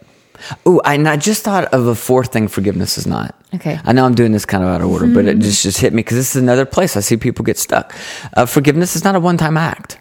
Oh, 0.65 0.81
and 0.85 1.07
I 1.07 1.17
just 1.17 1.43
thought 1.43 1.65
of 1.65 1.85
a 1.87 1.95
fourth 1.95 2.31
thing 2.31 2.47
forgiveness 2.47 2.97
is 2.97 3.05
not. 3.05 3.35
Okay. 3.53 3.77
I 3.83 3.91
know 3.91 4.05
I'm 4.05 4.15
doing 4.15 4.31
this 4.31 4.45
kind 4.45 4.63
of 4.63 4.69
out 4.69 4.81
of 4.81 4.87
order, 4.89 5.07
but 5.07 5.25
it 5.25 5.39
just, 5.39 5.63
just 5.63 5.79
hit 5.79 5.91
me 5.91 6.01
because 6.01 6.17
this 6.17 6.35
is 6.35 6.41
another 6.41 6.65
place 6.65 6.95
I 6.95 7.01
see 7.01 7.17
people 7.17 7.43
get 7.43 7.57
stuck. 7.57 7.93
Uh, 8.37 8.45
forgiveness 8.45 8.95
is 8.95 9.03
not 9.03 9.15
a 9.15 9.19
one 9.19 9.37
time 9.37 9.57
act. 9.57 9.99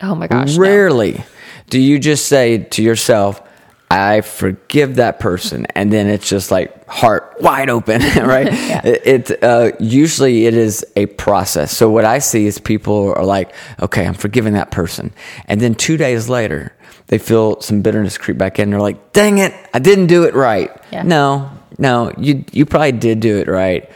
Oh 0.00 0.14
my 0.14 0.26
gosh. 0.26 0.56
no. 0.56 0.60
Rarely 0.60 1.24
do 1.70 1.80
you 1.80 1.98
just 1.98 2.26
say 2.26 2.58
to 2.58 2.82
yourself, 2.82 3.42
I 3.90 4.20
forgive 4.22 4.96
that 4.96 5.20
person, 5.20 5.66
and 5.76 5.92
then 5.92 6.08
it's 6.08 6.28
just 6.28 6.50
like 6.50 6.86
heart 6.88 7.36
wide 7.40 7.70
open, 7.70 8.00
right? 8.22 8.48
It, 8.86 9.30
it 9.30 9.42
uh, 9.44 9.72
usually 9.80 10.46
it 10.46 10.54
is 10.54 10.84
a 10.96 11.06
process. 11.06 11.76
So 11.76 11.88
what 11.90 12.04
I 12.04 12.18
see 12.18 12.46
is 12.46 12.58
people 12.58 13.12
are 13.16 13.24
like, 13.24 13.52
okay, 13.80 14.06
I'm 14.06 14.14
forgiving 14.14 14.54
that 14.54 14.70
person, 14.70 15.12
and 15.46 15.60
then 15.60 15.74
two 15.74 15.96
days 15.96 16.28
later 16.28 16.72
they 17.08 17.18
feel 17.18 17.60
some 17.60 17.82
bitterness 17.82 18.18
creep 18.18 18.36
back 18.38 18.58
in. 18.58 18.70
They're 18.70 18.80
like, 18.80 19.12
dang 19.12 19.38
it, 19.38 19.54
I 19.72 19.78
didn't 19.78 20.06
do 20.08 20.24
it 20.24 20.34
right. 20.34 20.70
Yeah. 20.92 21.02
No, 21.04 21.50
no, 21.78 22.12
you 22.18 22.44
you 22.52 22.66
probably 22.66 22.92
did 22.92 23.20
do 23.20 23.38
it 23.38 23.46
right. 23.48 23.88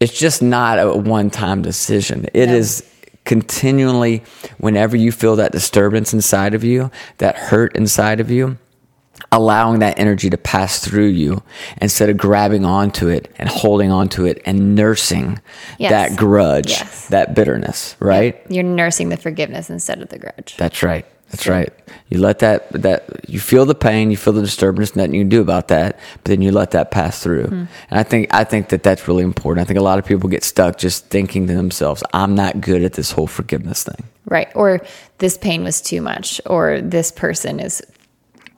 It's 0.00 0.16
just 0.18 0.42
not 0.42 0.78
a 0.78 0.92
one 0.94 1.30
time 1.30 1.62
decision. 1.62 2.26
It 2.34 2.50
is 2.50 2.82
No. 2.82 3.08
continually 3.24 4.22
whenever 4.58 4.96
you 4.96 5.10
feel 5.12 5.36
that 5.36 5.52
disturbance 5.52 6.12
inside 6.12 6.54
of 6.54 6.64
you, 6.64 6.90
that 7.18 7.36
hurt 7.36 7.74
inside 7.76 8.20
of 8.20 8.30
you, 8.30 8.56
allowing 9.30 9.80
that 9.80 9.98
energy 9.98 10.30
to 10.30 10.38
pass 10.38 10.78
through 10.78 11.06
you 11.06 11.42
instead 11.82 12.08
of 12.08 12.16
grabbing 12.16 12.64
onto 12.64 13.08
it 13.08 13.30
and 13.38 13.48
holding 13.48 13.90
onto 13.90 14.24
it 14.24 14.40
and 14.46 14.74
nursing 14.74 15.38
Yes. 15.78 15.90
that 15.90 16.16
grudge, 16.16 16.70
Yes. 16.70 17.06
that 17.08 17.34
bitterness, 17.34 17.94
right? 18.00 18.40
You're 18.48 18.64
nursing 18.64 19.10
the 19.10 19.16
forgiveness 19.18 19.68
instead 19.68 20.00
of 20.00 20.08
the 20.08 20.18
grudge. 20.18 20.56
That's 20.56 20.82
right. 20.82 21.04
That's 21.30 21.46
right. 21.46 21.70
You 22.08 22.20
let 22.20 22.38
that 22.38 22.72
that 22.72 23.04
you 23.28 23.38
feel 23.38 23.66
the 23.66 23.74
pain, 23.74 24.10
you 24.10 24.16
feel 24.16 24.32
the 24.32 24.40
disturbance, 24.40 24.96
nothing 24.96 25.12
you 25.12 25.20
can 25.20 25.28
do 25.28 25.42
about 25.42 25.68
that. 25.68 25.98
But 26.14 26.24
then 26.24 26.40
you 26.40 26.50
let 26.50 26.70
that 26.70 26.90
pass 26.90 27.22
through. 27.22 27.48
Hmm. 27.48 27.64
And 27.90 28.00
I 28.00 28.02
think 28.02 28.32
I 28.32 28.44
think 28.44 28.70
that 28.70 28.82
that's 28.82 29.06
really 29.06 29.24
important. 29.24 29.62
I 29.62 29.66
think 29.66 29.78
a 29.78 29.82
lot 29.82 29.98
of 29.98 30.06
people 30.06 30.30
get 30.30 30.42
stuck 30.42 30.78
just 30.78 31.08
thinking 31.10 31.46
to 31.48 31.54
themselves, 31.54 32.02
"I'm 32.14 32.34
not 32.34 32.62
good 32.62 32.82
at 32.82 32.94
this 32.94 33.10
whole 33.10 33.26
forgiveness 33.26 33.82
thing." 33.82 34.04
Right. 34.24 34.48
Or 34.54 34.80
this 35.18 35.36
pain 35.36 35.64
was 35.64 35.82
too 35.82 36.00
much, 36.00 36.40
or 36.46 36.80
this 36.80 37.10
person 37.12 37.60
is 37.60 37.82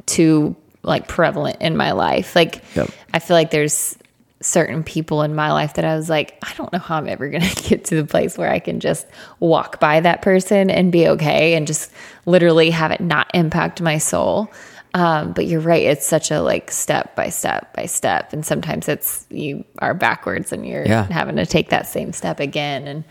too 0.06 0.54
like 0.82 1.08
prevalent 1.08 1.58
in 1.60 1.76
my 1.76 1.92
life. 1.92 2.34
Like 2.34 2.62
Yep. 2.74 2.90
I 3.12 3.18
feel 3.18 3.36
like 3.36 3.50
there's 3.50 3.96
certain 4.42 4.82
people 4.82 5.22
in 5.22 5.34
my 5.34 5.52
life 5.52 5.74
that 5.74 5.84
I 5.84 5.94
was 5.96 6.08
like, 6.08 6.38
I 6.42 6.54
don't 6.54 6.72
know 6.72 6.78
how 6.78 6.96
I'm 6.96 7.08
ever 7.08 7.28
going 7.28 7.42
to 7.54 7.68
get 7.68 7.84
to 7.86 7.96
the 7.96 8.06
place 8.06 8.38
where 8.38 8.50
I 8.50 8.58
can 8.58 8.80
just 8.80 9.06
walk 9.38 9.80
by 9.80 10.00
that 10.00 10.22
person 10.22 10.70
and 10.70 10.90
be 10.90 11.08
okay 11.08 11.54
and 11.54 11.66
just 11.66 11.90
literally 12.26 12.70
have 12.70 12.90
it 12.90 13.00
not 13.00 13.30
impact 13.34 13.80
my 13.82 13.98
soul. 13.98 14.50
Um, 14.92 15.32
but 15.32 15.46
you're 15.46 15.60
right. 15.60 15.84
It's 15.84 16.04
such 16.04 16.32
a 16.32 16.40
like 16.42 16.70
step 16.72 17.14
by 17.14 17.28
step 17.28 17.72
by 17.74 17.86
step. 17.86 18.32
And 18.32 18.44
sometimes 18.44 18.88
it's 18.88 19.24
you 19.30 19.64
are 19.78 19.94
backwards 19.94 20.52
and 20.52 20.66
you're 20.66 20.84
Yeah. 20.84 21.06
having 21.10 21.36
to 21.36 21.46
take 21.46 21.70
that 21.70 21.86
same 21.86 22.12
step 22.12 22.40
again. 22.40 22.88
And, 22.88 23.04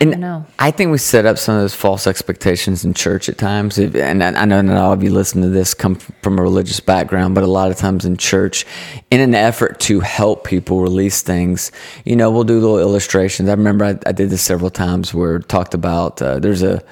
I 0.00 0.04
don't 0.04 0.20
know. 0.20 0.44
I 0.58 0.70
think 0.70 0.90
we 0.92 0.98
set 0.98 1.24
up 1.24 1.38
some 1.38 1.54
of 1.54 1.62
those 1.62 1.74
false 1.74 2.06
expectations 2.06 2.84
in 2.84 2.92
church 2.92 3.30
at 3.30 3.38
times. 3.38 3.78
And 3.78 4.22
I 4.22 4.42
I 4.42 4.44
know 4.44 4.60
not 4.60 4.76
all 4.76 4.92
of 4.92 5.02
you 5.02 5.10
listen 5.10 5.40
to 5.42 5.48
this 5.48 5.72
come 5.72 5.94
from 5.94 6.38
a 6.38 6.42
religious 6.42 6.80
background, 6.80 7.34
but 7.34 7.44
a 7.44 7.46
lot 7.46 7.70
of 7.70 7.78
times 7.78 8.04
in 8.04 8.18
church, 8.18 8.66
in 9.10 9.20
an 9.20 9.34
effort 9.34 9.80
to 9.80 10.00
help 10.00 10.44
people 10.44 10.80
release 10.82 11.22
things, 11.22 11.72
you 12.04 12.14
know, 12.14 12.30
we'll 12.30 12.44
do 12.44 12.60
little 12.60 12.78
illustrations. 12.78 13.48
I 13.48 13.52
remember 13.52 13.84
I, 13.86 13.98
I 14.06 14.12
did 14.12 14.28
this 14.28 14.42
several 14.42 14.68
times 14.70 15.14
where 15.14 15.38
talked 15.38 15.72
about 15.72 16.20
uh, 16.20 16.38
there's 16.40 16.62
a 16.62 16.82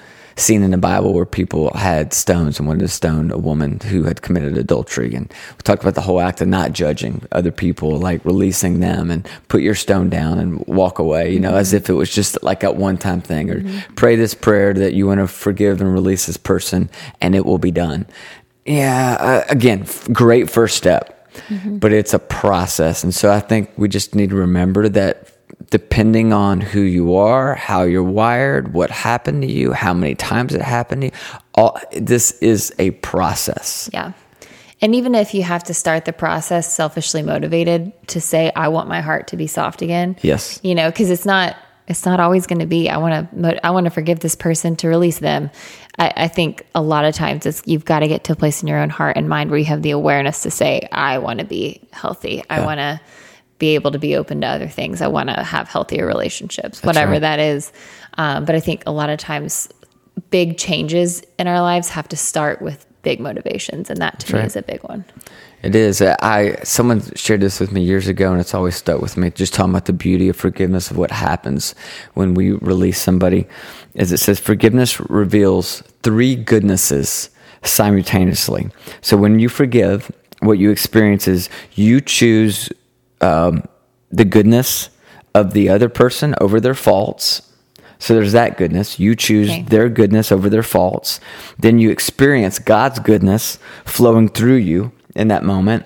scene 0.41 0.63
in 0.63 0.71
the 0.71 0.79
Bible 0.79 1.13
where 1.13 1.27
people 1.27 1.73
had 1.75 2.13
stones 2.13 2.59
and 2.59 2.67
wanted 2.67 2.81
to 2.81 2.89
stone 2.89 3.31
a 3.31 3.39
woman 3.39 3.81
who 3.81 4.05
had 4.05 4.23
committed 4.23 4.57
adultery. 4.57 5.15
And 5.15 5.29
we 5.29 5.63
talked 5.63 5.83
about 5.83 5.95
the 5.95 6.01
whole 6.01 6.21
act 6.21 6.41
of 6.41 6.49
not 6.49 6.73
judging 6.73 7.23
other 7.33 7.53
people, 7.53 7.99
like 7.99 8.25
releasing 8.25 8.81
them 8.81 9.11
and 9.11 9.29
put 9.49 9.63
your 9.63 9.75
stone 9.75 10.09
down 10.09 10.39
and 10.39 10.65
walk 10.67 10.99
away, 10.99 11.33
you 11.33 11.41
know, 11.41 11.55
as 11.55 11.69
mm-hmm. 11.69 11.77
if 11.79 11.91
it 11.91 11.95
was 11.95 12.13
just 12.13 12.43
like 12.43 12.63
a 12.63 12.73
one 12.73 12.99
time 12.99 13.21
thing. 13.21 13.51
Or 13.51 13.61
mm-hmm. 13.61 13.95
pray 13.95 14.17
this 14.17 14.35
prayer 14.35 14.73
that 14.75 14.95
you 14.95 15.07
want 15.07 15.21
to 15.21 15.29
forgive 15.29 15.81
and 15.81 15.93
release 15.93 16.27
this 16.27 16.37
person 16.37 16.91
and 17.21 17.35
it 17.35 17.45
will 17.45 17.59
be 17.59 17.71
done. 17.71 18.07
Yeah, 18.67 19.17
uh, 19.19 19.45
again, 19.49 19.83
f- 19.83 20.09
great 20.13 20.51
first 20.51 20.77
step, 20.77 21.33
mm-hmm. 21.49 21.79
but 21.79 21.93
it's 21.93 22.15
a 22.15 22.19
process. 22.19 23.03
And 23.03 23.15
so 23.15 23.33
I 23.33 23.41
think 23.41 23.71
we 23.77 23.89
just 23.89 24.15
need 24.15 24.31
to 24.31 24.37
remember 24.37 24.89
that 24.89 25.40
depending 25.69 26.33
on 26.33 26.61
who 26.61 26.81
you 26.81 27.15
are, 27.15 27.55
how 27.55 27.83
you're 27.83 28.03
wired, 28.03 28.73
what 28.73 28.91
happened 28.91 29.43
to 29.43 29.51
you, 29.51 29.73
how 29.73 29.93
many 29.93 30.15
times 30.15 30.55
it 30.55 30.63
happened 30.63 31.03
to 31.03 31.07
you, 31.09 31.13
all, 31.55 31.79
this 31.93 32.33
is 32.41 32.73
a 32.79 32.93
process. 32.93 33.91
Yeah. 33.93 34.13
And 34.81 34.95
even 34.95 35.15
if 35.15 35.35
you 35.35 35.43
have 35.43 35.63
to 35.65 35.75
start 35.75 36.07
the 36.07 36.13
process 36.13 36.73
selfishly 36.73 37.23
motivated 37.23 37.93
to 38.09 38.21
say, 38.21 38.51
I 38.57 38.69
want 38.69 38.89
my 38.89 39.03
heart 39.03 39.29
to 39.29 39.37
be 39.37 39.47
soft 39.47 39.83
again. 39.83 40.17
Yes. 40.23 40.59
You 40.63 40.75
know, 40.75 40.89
because 40.89 41.11
it's 41.11 41.27
not, 41.27 41.57
it's 41.87 42.07
not 42.07 42.19
always 42.19 42.47
going 42.47 42.61
to 42.61 42.67
be, 42.67 42.89
I 42.89 42.97
want 42.97 43.31
to, 43.31 43.67
I 43.67 43.71
want 43.71 43.85
to 43.85 43.91
forgive 43.91 44.21
this 44.21 44.35
person 44.35 44.77
to 44.77 44.89
release 44.89 45.19
them. 45.19 45.51
I, 45.99 46.13
I 46.17 46.29
think 46.29 46.65
a 46.75 46.81
lot 46.81 47.05
of 47.05 47.15
times 47.15 47.45
it's, 47.45 47.63
you've 47.67 47.85
got 47.85 47.99
to 48.01 48.09
get 48.09 48.25
to 48.25 48.33
a 48.33 48.37
place 48.37 48.63
in 48.63 48.69
your 48.69 48.79
own 48.79 48.89
heart 48.89 49.17
and 49.17 49.29
mind 49.29 49.51
where 49.51 49.59
you 49.59 49.67
have 49.67 49.83
the 49.83 49.91
awareness 49.91 50.43
to 50.45 50.51
say, 50.51 50.89
I 50.93 51.19
want 51.19 51.41
to 51.41 51.45
be 51.45 51.83
healthy. 51.93 52.43
I 52.49 52.65
want 52.65 52.79
to 52.79 53.01
be 53.61 53.77
able 53.77 53.93
to 53.93 53.99
be 53.99 54.17
open 54.17 54.41
to 54.41 54.49
other 54.49 54.67
things. 54.67 55.01
I 55.01 55.07
want 55.07 55.29
to 55.29 55.45
have 55.45 55.69
healthier 55.69 56.07
relationships, 56.07 56.83
whatever 56.83 57.13
right. 57.13 57.21
that 57.21 57.39
is. 57.39 57.73
Um, 58.19 58.45
but 58.45 58.57
I 58.57 58.61
think 58.61 58.83
a 58.87 58.91
lot 58.91 59.11
of 59.11 59.21
times 59.21 59.69
big 60.31 60.59
changes 60.59 61.23
in 61.39 61.47
our 61.47 61.61
lives 61.61 61.91
have 61.91 62.09
to 62.09 62.17
start 62.17 62.61
with 62.61 62.87
big 63.03 63.21
motivations 63.21 63.89
and 63.89 64.01
that 64.01 64.21
to 64.21 64.35
me 64.35 64.41
right. 64.41 64.47
is 64.47 64.57
a 64.57 64.63
big 64.63 64.83
one 64.83 65.03
It 65.63 65.75
is. 65.75 66.03
Uh, 66.03 66.17
I 66.21 66.57
someone 66.65 67.03
shared 67.15 67.41
this 67.41 67.61
with 67.61 67.73
me 67.73 67.83
years 67.83 68.09
ago, 68.09 68.31
and 68.33 68.41
it's 68.41 68.55
always 68.55 68.77
stuck 68.77 69.01
with 69.01 69.17
me. 69.17 69.31
Just 69.31 69.55
talking 69.55 69.71
about 69.71 69.87
the 69.87 69.93
beauty 69.93 70.29
of 70.29 70.37
forgiveness 70.37 70.91
of 70.91 70.97
what 70.97 71.11
happens 71.11 71.75
when 72.15 72.35
we 72.35 72.53
release 72.53 73.01
somebody, 73.01 73.47
as 73.95 74.11
it 74.13 74.19
says, 74.19 74.39
forgiveness 74.41 75.01
reveals 75.01 75.83
three 76.03 76.35
goodnesses 76.35 77.31
simultaneously. 77.63 78.71
So 79.03 79.17
when 79.17 79.39
you 79.39 79.49
forgive, 79.49 80.11
what 80.41 80.59
you 80.59 80.71
experience 80.71 81.29
is 81.29 81.49
you 81.75 82.01
choose 82.01 82.71
um, 83.21 83.65
the 84.11 84.25
goodness 84.25 84.91
of 85.35 85.53
the 85.53 85.69
other 85.69 85.89
person 85.89 86.35
over 86.41 86.61
their 86.61 86.75
faults. 86.75 87.43
So 87.99 88.15
there's 88.15 88.33
that 88.33 88.57
goodness. 88.57 88.99
You 88.99 89.15
choose 89.15 89.51
Okay. 89.51 89.63
their 89.63 89.89
goodness 89.89 90.33
over 90.33 90.49
their 90.49 90.63
faults. 90.63 91.21
Then 91.59 91.79
you 91.79 91.91
experience 91.91 92.59
God's 92.59 92.99
goodness 92.99 93.59
flowing 93.85 94.29
through 94.29 94.57
you 94.57 94.93
in 95.15 95.29
that 95.29 95.45
moment. 95.45 95.85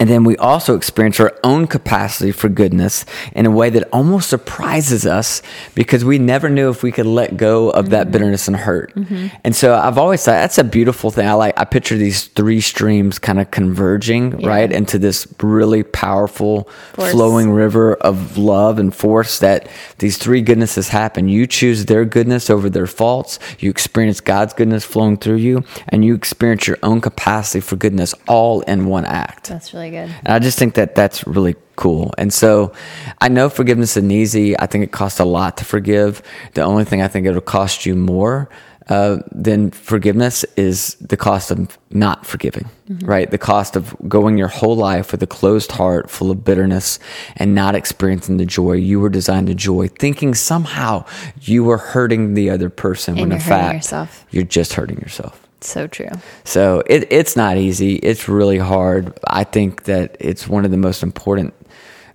And 0.00 0.08
then 0.08 0.24
we 0.24 0.36
also 0.38 0.74
experience 0.74 1.20
our 1.20 1.38
own 1.44 1.66
capacity 1.66 2.32
for 2.32 2.48
goodness 2.48 3.04
in 3.32 3.44
a 3.44 3.50
way 3.50 3.68
that 3.68 3.86
almost 3.92 4.30
surprises 4.30 5.04
us 5.04 5.42
because 5.74 6.06
we 6.06 6.18
never 6.18 6.48
knew 6.48 6.70
if 6.70 6.82
we 6.82 6.90
could 6.90 7.06
let 7.06 7.36
go 7.36 7.70
of 7.70 7.90
that 7.90 8.04
mm-hmm. 8.04 8.12
bitterness 8.12 8.48
and 8.48 8.56
hurt. 8.56 8.94
Mm-hmm. 8.94 9.28
And 9.44 9.54
so 9.54 9.74
I've 9.74 9.98
always 9.98 10.24
thought 10.24 10.32
that's 10.32 10.56
a 10.56 10.64
beautiful 10.64 11.10
thing. 11.10 11.28
I 11.28 11.34
like, 11.34 11.58
I 11.60 11.64
picture 11.64 11.98
these 11.98 12.28
three 12.28 12.62
streams 12.62 13.18
kind 13.18 13.38
of 13.38 13.50
converging, 13.50 14.38
right, 14.38 14.72
into 14.72 14.98
this 14.98 15.26
really 15.42 15.82
powerful, 15.82 16.68
Force. 16.94 17.12
flowing 17.12 17.50
river 17.50 17.94
of 17.96 18.38
love 18.38 18.78
and 18.78 18.94
force 18.94 19.38
that 19.40 19.68
these 19.98 20.16
three 20.16 20.40
goodnesses 20.40 20.88
happen. 20.88 21.28
You 21.28 21.46
choose 21.46 21.84
their 21.84 22.06
goodness 22.06 22.48
over 22.48 22.70
their 22.70 22.86
faults. 22.86 23.38
You 23.58 23.68
experience 23.68 24.20
God's 24.20 24.54
goodness 24.54 24.82
flowing 24.82 25.18
through 25.18 25.36
you, 25.36 25.62
and 25.88 26.04
you 26.06 26.14
experience 26.14 26.66
your 26.66 26.78
own 26.82 27.02
capacity 27.02 27.60
for 27.60 27.76
goodness 27.76 28.14
all 28.26 28.62
in 28.62 28.86
one 28.86 29.04
act. 29.04 29.50
that's 29.50 29.74
really 29.74 29.89
good 29.90 30.10
And 30.24 30.28
I 30.28 30.38
just 30.38 30.58
think 30.58 30.74
that 30.74 30.94
that's 30.94 31.26
really 31.26 31.56
cool. 31.76 32.12
And 32.18 32.32
so 32.32 32.72
I 33.20 33.28
know 33.28 33.48
forgiveness 33.48 33.96
isn't 33.96 34.10
easy. 34.10 34.58
I 34.58 34.66
think 34.66 34.84
it 34.84 34.92
costs 34.92 35.20
a 35.20 35.24
lot 35.24 35.56
to 35.58 35.64
forgive. 35.64 36.22
The 36.54 36.62
only 36.62 36.84
thing 36.84 37.02
I 37.02 37.08
think 37.08 37.26
it'll 37.26 37.40
cost 37.40 37.86
you 37.86 37.94
more 37.94 38.48
uh, 38.90 39.18
than 39.30 39.70
forgiveness 39.70 40.44
is 40.56 40.94
the 40.94 41.16
cost 41.16 41.52
of 41.52 41.78
not 41.90 42.26
forgiving, 42.26 42.68
right? 43.02 43.30
The 43.30 43.38
cost 43.38 43.76
of 43.76 43.94
going 44.08 44.36
your 44.36 44.48
whole 44.48 44.74
life 44.74 45.12
with 45.12 45.22
a 45.22 45.28
closed 45.28 45.70
heart 45.70 46.10
full 46.10 46.30
of 46.30 46.44
bitterness 46.44 46.98
and 47.36 47.54
not 47.54 47.76
experiencing 47.76 48.38
the 48.38 48.46
joy 48.46 48.72
you 48.72 48.98
were 48.98 49.08
designed 49.08 49.46
to 49.46 49.54
joy, 49.54 49.86
thinking 49.86 50.34
somehow 50.34 51.04
you 51.40 51.62
were 51.62 51.78
hurting 51.78 52.34
the 52.34 52.50
other 52.50 52.68
person 52.68 53.14
when 53.14 53.30
in 53.30 53.38
fact 53.38 53.74
yourself. 53.74 54.26
you're 54.30 54.42
just 54.42 54.72
hurting 54.72 54.98
yourself. 54.98 55.46
So 55.60 55.86
true 55.86 56.08
So 56.44 56.82
it, 56.86 57.06
it's 57.12 57.36
not 57.36 57.56
easy. 57.56 57.96
It's 57.96 58.28
really 58.28 58.58
hard. 58.58 59.18
I 59.26 59.44
think 59.44 59.84
that 59.84 60.16
it's 60.20 60.48
one 60.48 60.64
of 60.64 60.70
the 60.70 60.76
most 60.76 61.02
important 61.02 61.54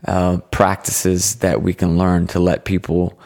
uh, 0.08 0.38
practices 0.52 1.36
that 1.38 1.62
we 1.62 1.74
can 1.74 1.98
learn 1.98 2.28
to 2.28 2.40
let 2.40 2.66
people 2.66 3.18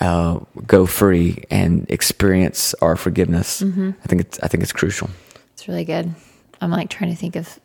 uh, 0.00 0.38
go 0.66 0.86
free 0.86 1.44
and 1.50 1.86
experience 1.90 2.74
our 2.82 2.96
forgiveness. 2.96 3.62
I 3.62 4.06
think 4.06 4.20
it's 4.22 4.38
I 4.40 4.48
think 4.48 4.62
it's 4.62 4.72
crucial. 4.72 5.10
it's 5.54 5.68
really 5.68 5.84
good 5.84 6.14
i'm 6.60 6.70
like 6.70 6.88
trying 6.88 7.10
to 7.10 7.16
think 7.16 7.34
of 7.36 7.58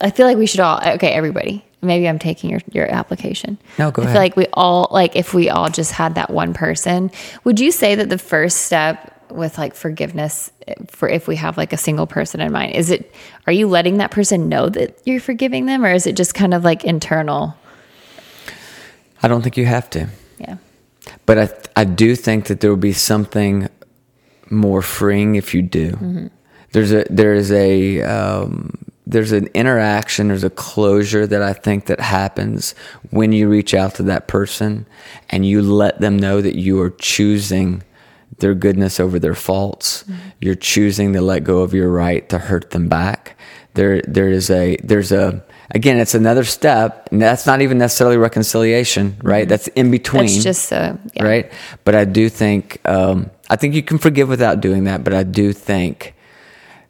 i 0.00 0.10
feel 0.10 0.26
like 0.26 0.36
we 0.38 0.46
should 0.46 0.60
all 0.60 0.80
okay 0.94 1.08
everybody 1.12 1.64
maybe 1.82 2.08
i'm 2.08 2.18
taking 2.18 2.50
your, 2.50 2.60
your 2.72 2.86
application 2.90 3.58
No, 3.78 3.90
go 3.90 4.02
i 4.02 4.04
ahead. 4.04 4.14
feel 4.14 4.22
like 4.22 4.36
we 4.36 4.46
all 4.52 4.86
like 4.92 5.16
if 5.16 5.34
we 5.34 5.50
all 5.50 5.68
just 5.68 5.90
had 5.92 6.14
that 6.14 6.30
one 6.30 6.54
person 6.54 7.10
would 7.44 7.58
you 7.58 7.72
say 7.72 7.96
that 7.96 8.08
the 8.08 8.18
first 8.18 8.58
step 8.58 9.11
with 9.34 9.58
like 9.58 9.74
forgiveness 9.74 10.50
for 10.88 11.08
if 11.08 11.26
we 11.26 11.36
have 11.36 11.56
like 11.56 11.72
a 11.72 11.76
single 11.76 12.06
person 12.06 12.40
in 12.40 12.52
mind? 12.52 12.74
Is 12.74 12.90
it 12.90 13.12
are 13.46 13.52
you 13.52 13.68
letting 13.68 13.98
that 13.98 14.10
person 14.10 14.48
know 14.48 14.68
that 14.68 14.98
you're 15.04 15.20
forgiving 15.20 15.66
them 15.66 15.84
or 15.84 15.92
is 15.92 16.06
it 16.06 16.16
just 16.16 16.34
kind 16.34 16.54
of 16.54 16.64
like 16.64 16.84
internal? 16.84 17.56
I 19.22 19.28
don't 19.28 19.42
think 19.42 19.56
you 19.56 19.66
have 19.66 19.88
to, 19.90 20.08
yeah. 20.38 20.56
But 21.26 21.38
I 21.38 21.48
I 21.76 21.84
do 21.84 22.16
think 22.16 22.46
that 22.46 22.60
there 22.60 22.70
will 22.70 22.76
be 22.76 22.92
something 22.92 23.68
more 24.50 24.82
freeing 24.82 25.36
if 25.36 25.54
you 25.54 25.62
do. 25.62 26.30
There's 26.72 26.92
a 26.92 27.04
there's 27.10 27.52
a 27.52 28.02
um, 28.02 28.78
there's 29.06 29.32
an 29.32 29.48
interaction, 29.48 30.28
there's 30.28 30.44
a 30.44 30.50
closure 30.50 31.26
that 31.26 31.42
I 31.42 31.52
think 31.52 31.86
that 31.86 32.00
happens 32.00 32.74
when 33.10 33.32
you 33.32 33.48
reach 33.48 33.74
out 33.74 33.94
to 33.96 34.02
that 34.04 34.28
person 34.28 34.86
and 35.28 35.44
you 35.44 35.60
let 35.62 36.00
them 36.00 36.18
know 36.18 36.40
that 36.40 36.56
you 36.56 36.80
are 36.80 36.90
choosing 36.90 37.82
their 38.42 38.54
goodness 38.54 39.00
over 39.00 39.18
their 39.18 39.34
faults. 39.34 40.04
You're 40.40 40.56
choosing 40.56 41.14
to 41.14 41.22
let 41.22 41.44
go 41.44 41.60
of 41.60 41.72
your 41.72 41.88
right 41.88 42.28
to 42.28 42.38
hurt 42.38 42.70
them 42.72 42.88
back. 42.88 43.38
There 43.74 44.02
there 44.02 44.28
is 44.28 44.50
a 44.50 44.76
there's 44.82 45.12
a 45.12 45.42
again 45.70 45.96
it's 45.96 46.14
another 46.14 46.44
step 46.44 47.08
and 47.10 47.22
that's 47.22 47.46
not 47.46 47.62
even 47.62 47.78
necessarily 47.78 48.18
reconciliation, 48.18 49.16
right? 49.22 49.48
That's 49.48 49.68
in 49.68 49.90
between 49.90 50.26
that's 50.26 50.42
just 50.42 50.72
uh 50.72 50.96
yeah. 51.14 51.22
right? 51.22 51.52
But 51.84 51.94
I 51.94 52.04
do 52.04 52.28
think 52.28 52.86
um, 52.86 53.30
I 53.48 53.56
think 53.56 53.74
you 53.74 53.82
can 53.82 53.96
forgive 53.96 54.28
without 54.28 54.60
doing 54.60 54.84
that. 54.84 55.04
But 55.04 55.14
I 55.14 55.22
do 55.22 55.54
think 55.54 56.14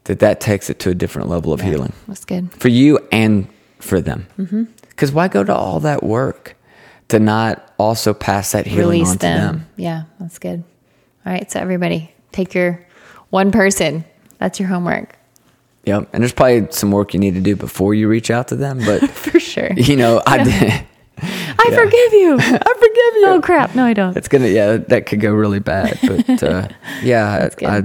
that 0.04 0.18
that 0.18 0.40
takes 0.40 0.70
it 0.70 0.80
to 0.80 0.90
a 0.90 0.94
different 0.94 1.28
level 1.28 1.52
of 1.52 1.60
healing 1.60 1.92
that's 2.08 2.24
good 2.24 2.50
for 2.54 2.68
you 2.68 2.98
and 3.12 3.46
for 3.78 4.00
them. 4.00 4.26
Because 4.88 5.12
why 5.12 5.28
go 5.28 5.44
to 5.44 5.54
all 5.54 5.80
that 5.80 6.02
work 6.02 6.56
to 7.08 7.20
not 7.20 7.72
also 7.78 8.14
pass 8.14 8.52
that 8.52 8.66
healing 8.66 9.02
release 9.02 9.10
on 9.10 9.18
to 9.18 9.18
them. 9.18 9.56
them? 9.58 9.66
Yeah, 9.76 10.02
that's 10.18 10.38
good. 10.38 10.64
All 11.24 11.32
right, 11.32 11.50
so 11.50 11.60
everybody, 11.60 12.12
take 12.32 12.54
your 12.54 12.84
one 13.30 13.52
person 13.52 14.04
That's 14.38 14.58
your 14.58 14.68
homework 14.68 15.16
Yep. 15.84 16.10
And 16.12 16.22
there's 16.22 16.32
probably 16.32 16.68
some 16.70 16.90
work 16.90 17.12
you 17.12 17.20
need 17.20 17.34
to 17.34 17.40
do 17.40 17.56
before 17.56 17.94
you 17.94 18.08
reach 18.08 18.30
out 18.30 18.48
to 18.48 18.56
them, 18.56 18.78
but 18.84 19.10
for 19.10 19.40
sure. 19.40 19.72
you 19.72 19.96
know, 19.96 20.22
I 20.26 20.44
did. 20.44 20.86
I 21.18 21.70
forgive 21.70 22.12
you. 22.12 22.36
I 22.38 22.74
forgive 22.74 23.14
you. 23.16 23.24
Oh 23.26 23.40
crap! 23.42 23.74
No, 23.74 23.84
I 23.84 23.92
don't. 23.92 24.16
It's 24.16 24.28
gonna 24.28 24.48
yeah, 24.48 24.76
that 24.76 25.06
could 25.06 25.20
go 25.20 25.32
really 25.32 25.60
bad. 25.60 25.98
But 26.02 26.42
uh, 26.42 26.68
yeah. 27.02 27.48
I, 27.62 27.84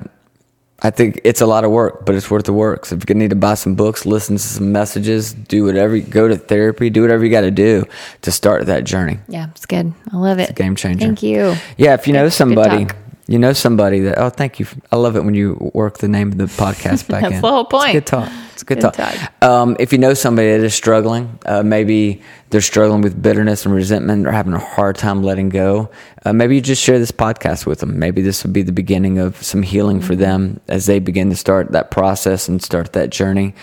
I 0.79 0.91
think 0.91 1.21
it's 1.23 1.41
a 1.41 1.47
lot 1.47 1.63
of 1.63 1.71
work, 1.71 2.05
but 2.05 2.13
it's 2.13 2.29
worth 2.29 2.45
the 2.45 2.53
work. 2.53 2.85
So 2.85 2.95
if 2.95 3.01
you're 3.01 3.05
gonna 3.05 3.19
need 3.19 3.31
to 3.31 3.35
buy 3.35 3.55
some 3.55 3.75
books, 3.75 4.05
listen 4.05 4.37
to 4.37 4.41
some 4.41 4.71
messages, 4.71 5.33
do 5.33 5.65
whatever, 5.65 5.99
go 5.99 6.27
to 6.27 6.37
therapy, 6.37 6.89
do 6.89 7.01
whatever 7.01 7.25
you 7.25 7.31
got 7.31 7.41
to 7.41 7.51
do 7.51 7.85
to 8.21 8.31
start 8.31 8.67
that 8.67 8.83
journey. 8.83 9.19
Yeah, 9.27 9.49
it's 9.49 9.65
good. 9.65 9.93
I 10.11 10.17
love 10.17 10.39
it. 10.39 10.55
Game 10.55 10.75
changer. 10.75 10.99
Thank 10.99 11.23
you. 11.23 11.55
Yeah, 11.77 11.95
if 11.95 12.07
you 12.07 12.13
know 12.13 12.29
somebody. 12.29 12.87
You 13.27 13.37
know 13.37 13.53
somebody 13.53 13.99
that. 14.01 14.17
Oh, 14.17 14.29
thank 14.29 14.59
you. 14.59 14.65
I 14.91 14.95
love 14.95 15.15
it 15.15 15.23
when 15.23 15.33
you 15.33 15.71
work 15.73 15.97
the 15.99 16.07
name 16.07 16.31
of 16.31 16.37
the 16.37 16.45
podcast 16.45 17.07
back 17.09 17.23
in. 17.23 17.29
That's 17.29 17.35
in. 17.35 17.41
the 17.41 17.49
whole 17.49 17.65
point. 17.65 17.95
It's 17.95 18.09
good 18.11 18.25
talk. 18.25 18.31
It's 18.57 18.63
a 18.63 18.65
good, 18.65 18.81
Good 18.81 18.93
talk. 18.93 19.13
talk. 19.13 19.43
Um, 19.43 19.77
if 19.79 19.91
you 19.91 19.99
know 19.99 20.15
somebody 20.15 20.49
that 20.49 20.63
is 20.63 20.73
struggling, 20.73 21.37
uh, 21.45 21.61
maybe 21.61 22.23
they're 22.49 22.59
struggling 22.59 23.03
with 23.03 23.21
bitterness 23.21 23.65
and 23.67 23.75
resentment, 23.75 24.25
or 24.25 24.31
having 24.31 24.53
a 24.53 24.59
hard 24.59 24.95
time 24.97 25.21
letting 25.21 25.49
go. 25.49 25.91
Uh, 26.25 26.33
maybe 26.33 26.55
you 26.55 26.61
just 26.61 26.81
share 26.81 26.97
this 26.97 27.11
podcast 27.11 27.67
with 27.67 27.81
them. 27.81 27.99
Maybe 27.99 28.23
this 28.23 28.43
would 28.43 28.53
be 28.53 28.63
the 28.63 28.71
beginning 28.71 29.19
of 29.19 29.43
some 29.43 29.61
healing 29.61 30.01
for 30.01 30.15
them 30.15 30.59
as 30.67 30.87
they 30.87 30.97
begin 30.97 31.29
to 31.29 31.35
start 31.35 31.71
that 31.73 31.91
process 31.91 32.47
and 32.47 32.59
start 32.59 32.93
that 32.93 33.11
journey. 33.11 33.53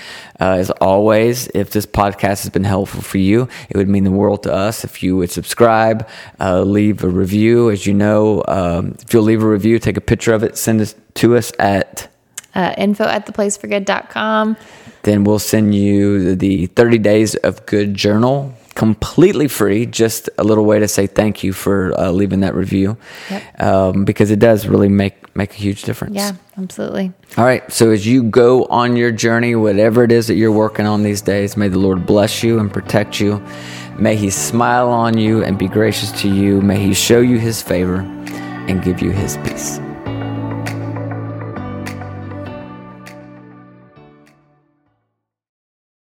Uh, 0.40 0.59
as 0.59 0.70
always, 0.80 1.48
if 1.54 1.70
this 1.70 1.87
podcast 1.87 2.44
has 2.44 2.50
been 2.50 2.62
helpful 2.62 3.02
for 3.02 3.18
you, 3.18 3.48
it 3.70 3.76
would 3.76 3.88
mean 3.88 4.04
the 4.04 4.12
world 4.12 4.44
to 4.44 4.52
us 4.54 4.85
if 4.85 5.02
you 5.02 5.16
would 5.16 5.33
subscribe, 5.33 6.09
uh, 6.38 6.62
leave 6.62 7.02
a 7.02 7.09
review. 7.09 7.68
As 7.68 7.85
you 7.85 7.94
know, 7.94 8.44
um, 8.46 8.94
if 9.02 9.12
you'll 9.12 9.24
leave 9.24 9.42
a 9.42 9.48
review, 9.48 9.80
take 9.80 9.96
a 9.96 10.00
picture 10.00 10.33
of 10.33 10.44
it, 10.44 10.57
send 10.57 10.80
it 10.80 10.94
to 11.16 11.37
us 11.37 11.50
at 11.59 12.07
Uh, 12.57 12.72
info 12.78 13.02
at 13.02 13.26
theplaceforgood.com. 13.26 14.57
then 15.04 15.24
we'll 15.24 15.38
send 15.38 15.74
you 15.74 16.34
the 16.34 16.66
30 16.66 16.98
days 16.98 17.34
of 17.36 17.64
good 17.66 17.94
journal 17.94 18.54
completely 18.74 19.46
free 19.46 19.86
just 19.86 20.28
a 20.36 20.44
little 20.44 20.64
way 20.64 20.78
to 20.80 20.88
say 20.88 21.06
thank 21.06 21.44
you 21.44 21.52
for 21.52 21.98
uh, 21.98 22.10
leaving 22.10 22.40
that 22.40 22.54
review. 22.54 22.96
Yep. 23.30 23.60
um, 23.62 24.04
because 24.04 24.30
it 24.30 24.38
does 24.38 24.66
really 24.66 24.88
make 24.88 25.14
make 25.36 25.52
a 25.52 25.56
huge 25.56 25.82
difference. 25.82 26.14
Yeah, 26.14 26.32
absolutely. 26.58 27.12
all 27.36 27.44
right 27.44 27.70
so 27.72 27.90
as 27.90 28.06
you 28.06 28.22
go 28.22 28.64
on 28.66 28.94
your 28.96 29.10
journey 29.10 29.56
whatever 29.56 30.04
it 30.04 30.12
is 30.12 30.28
that 30.28 30.34
you're 30.34 30.52
working 30.52 30.86
on 30.86 31.02
these 31.02 31.22
days 31.22 31.56
may 31.56 31.66
the 31.66 31.78
lord 31.78 32.06
bless 32.06 32.42
you 32.42 32.58
and 32.58 32.72
protect 32.72 33.20
you. 33.20 33.42
May 33.98 34.16
he 34.16 34.28
smile 34.30 34.88
on 34.88 35.16
you 35.18 35.44
and 35.44 35.56
be 35.56 35.68
gracious 35.68 36.10
to 36.22 36.28
you. 36.28 36.60
May 36.60 36.80
he 36.80 36.94
show 36.94 37.20
you 37.20 37.38
his 37.38 37.62
favor 37.62 38.00
and 38.66 38.82
give 38.82 39.00
you 39.00 39.10
his 39.10 39.36
peace 39.38 39.78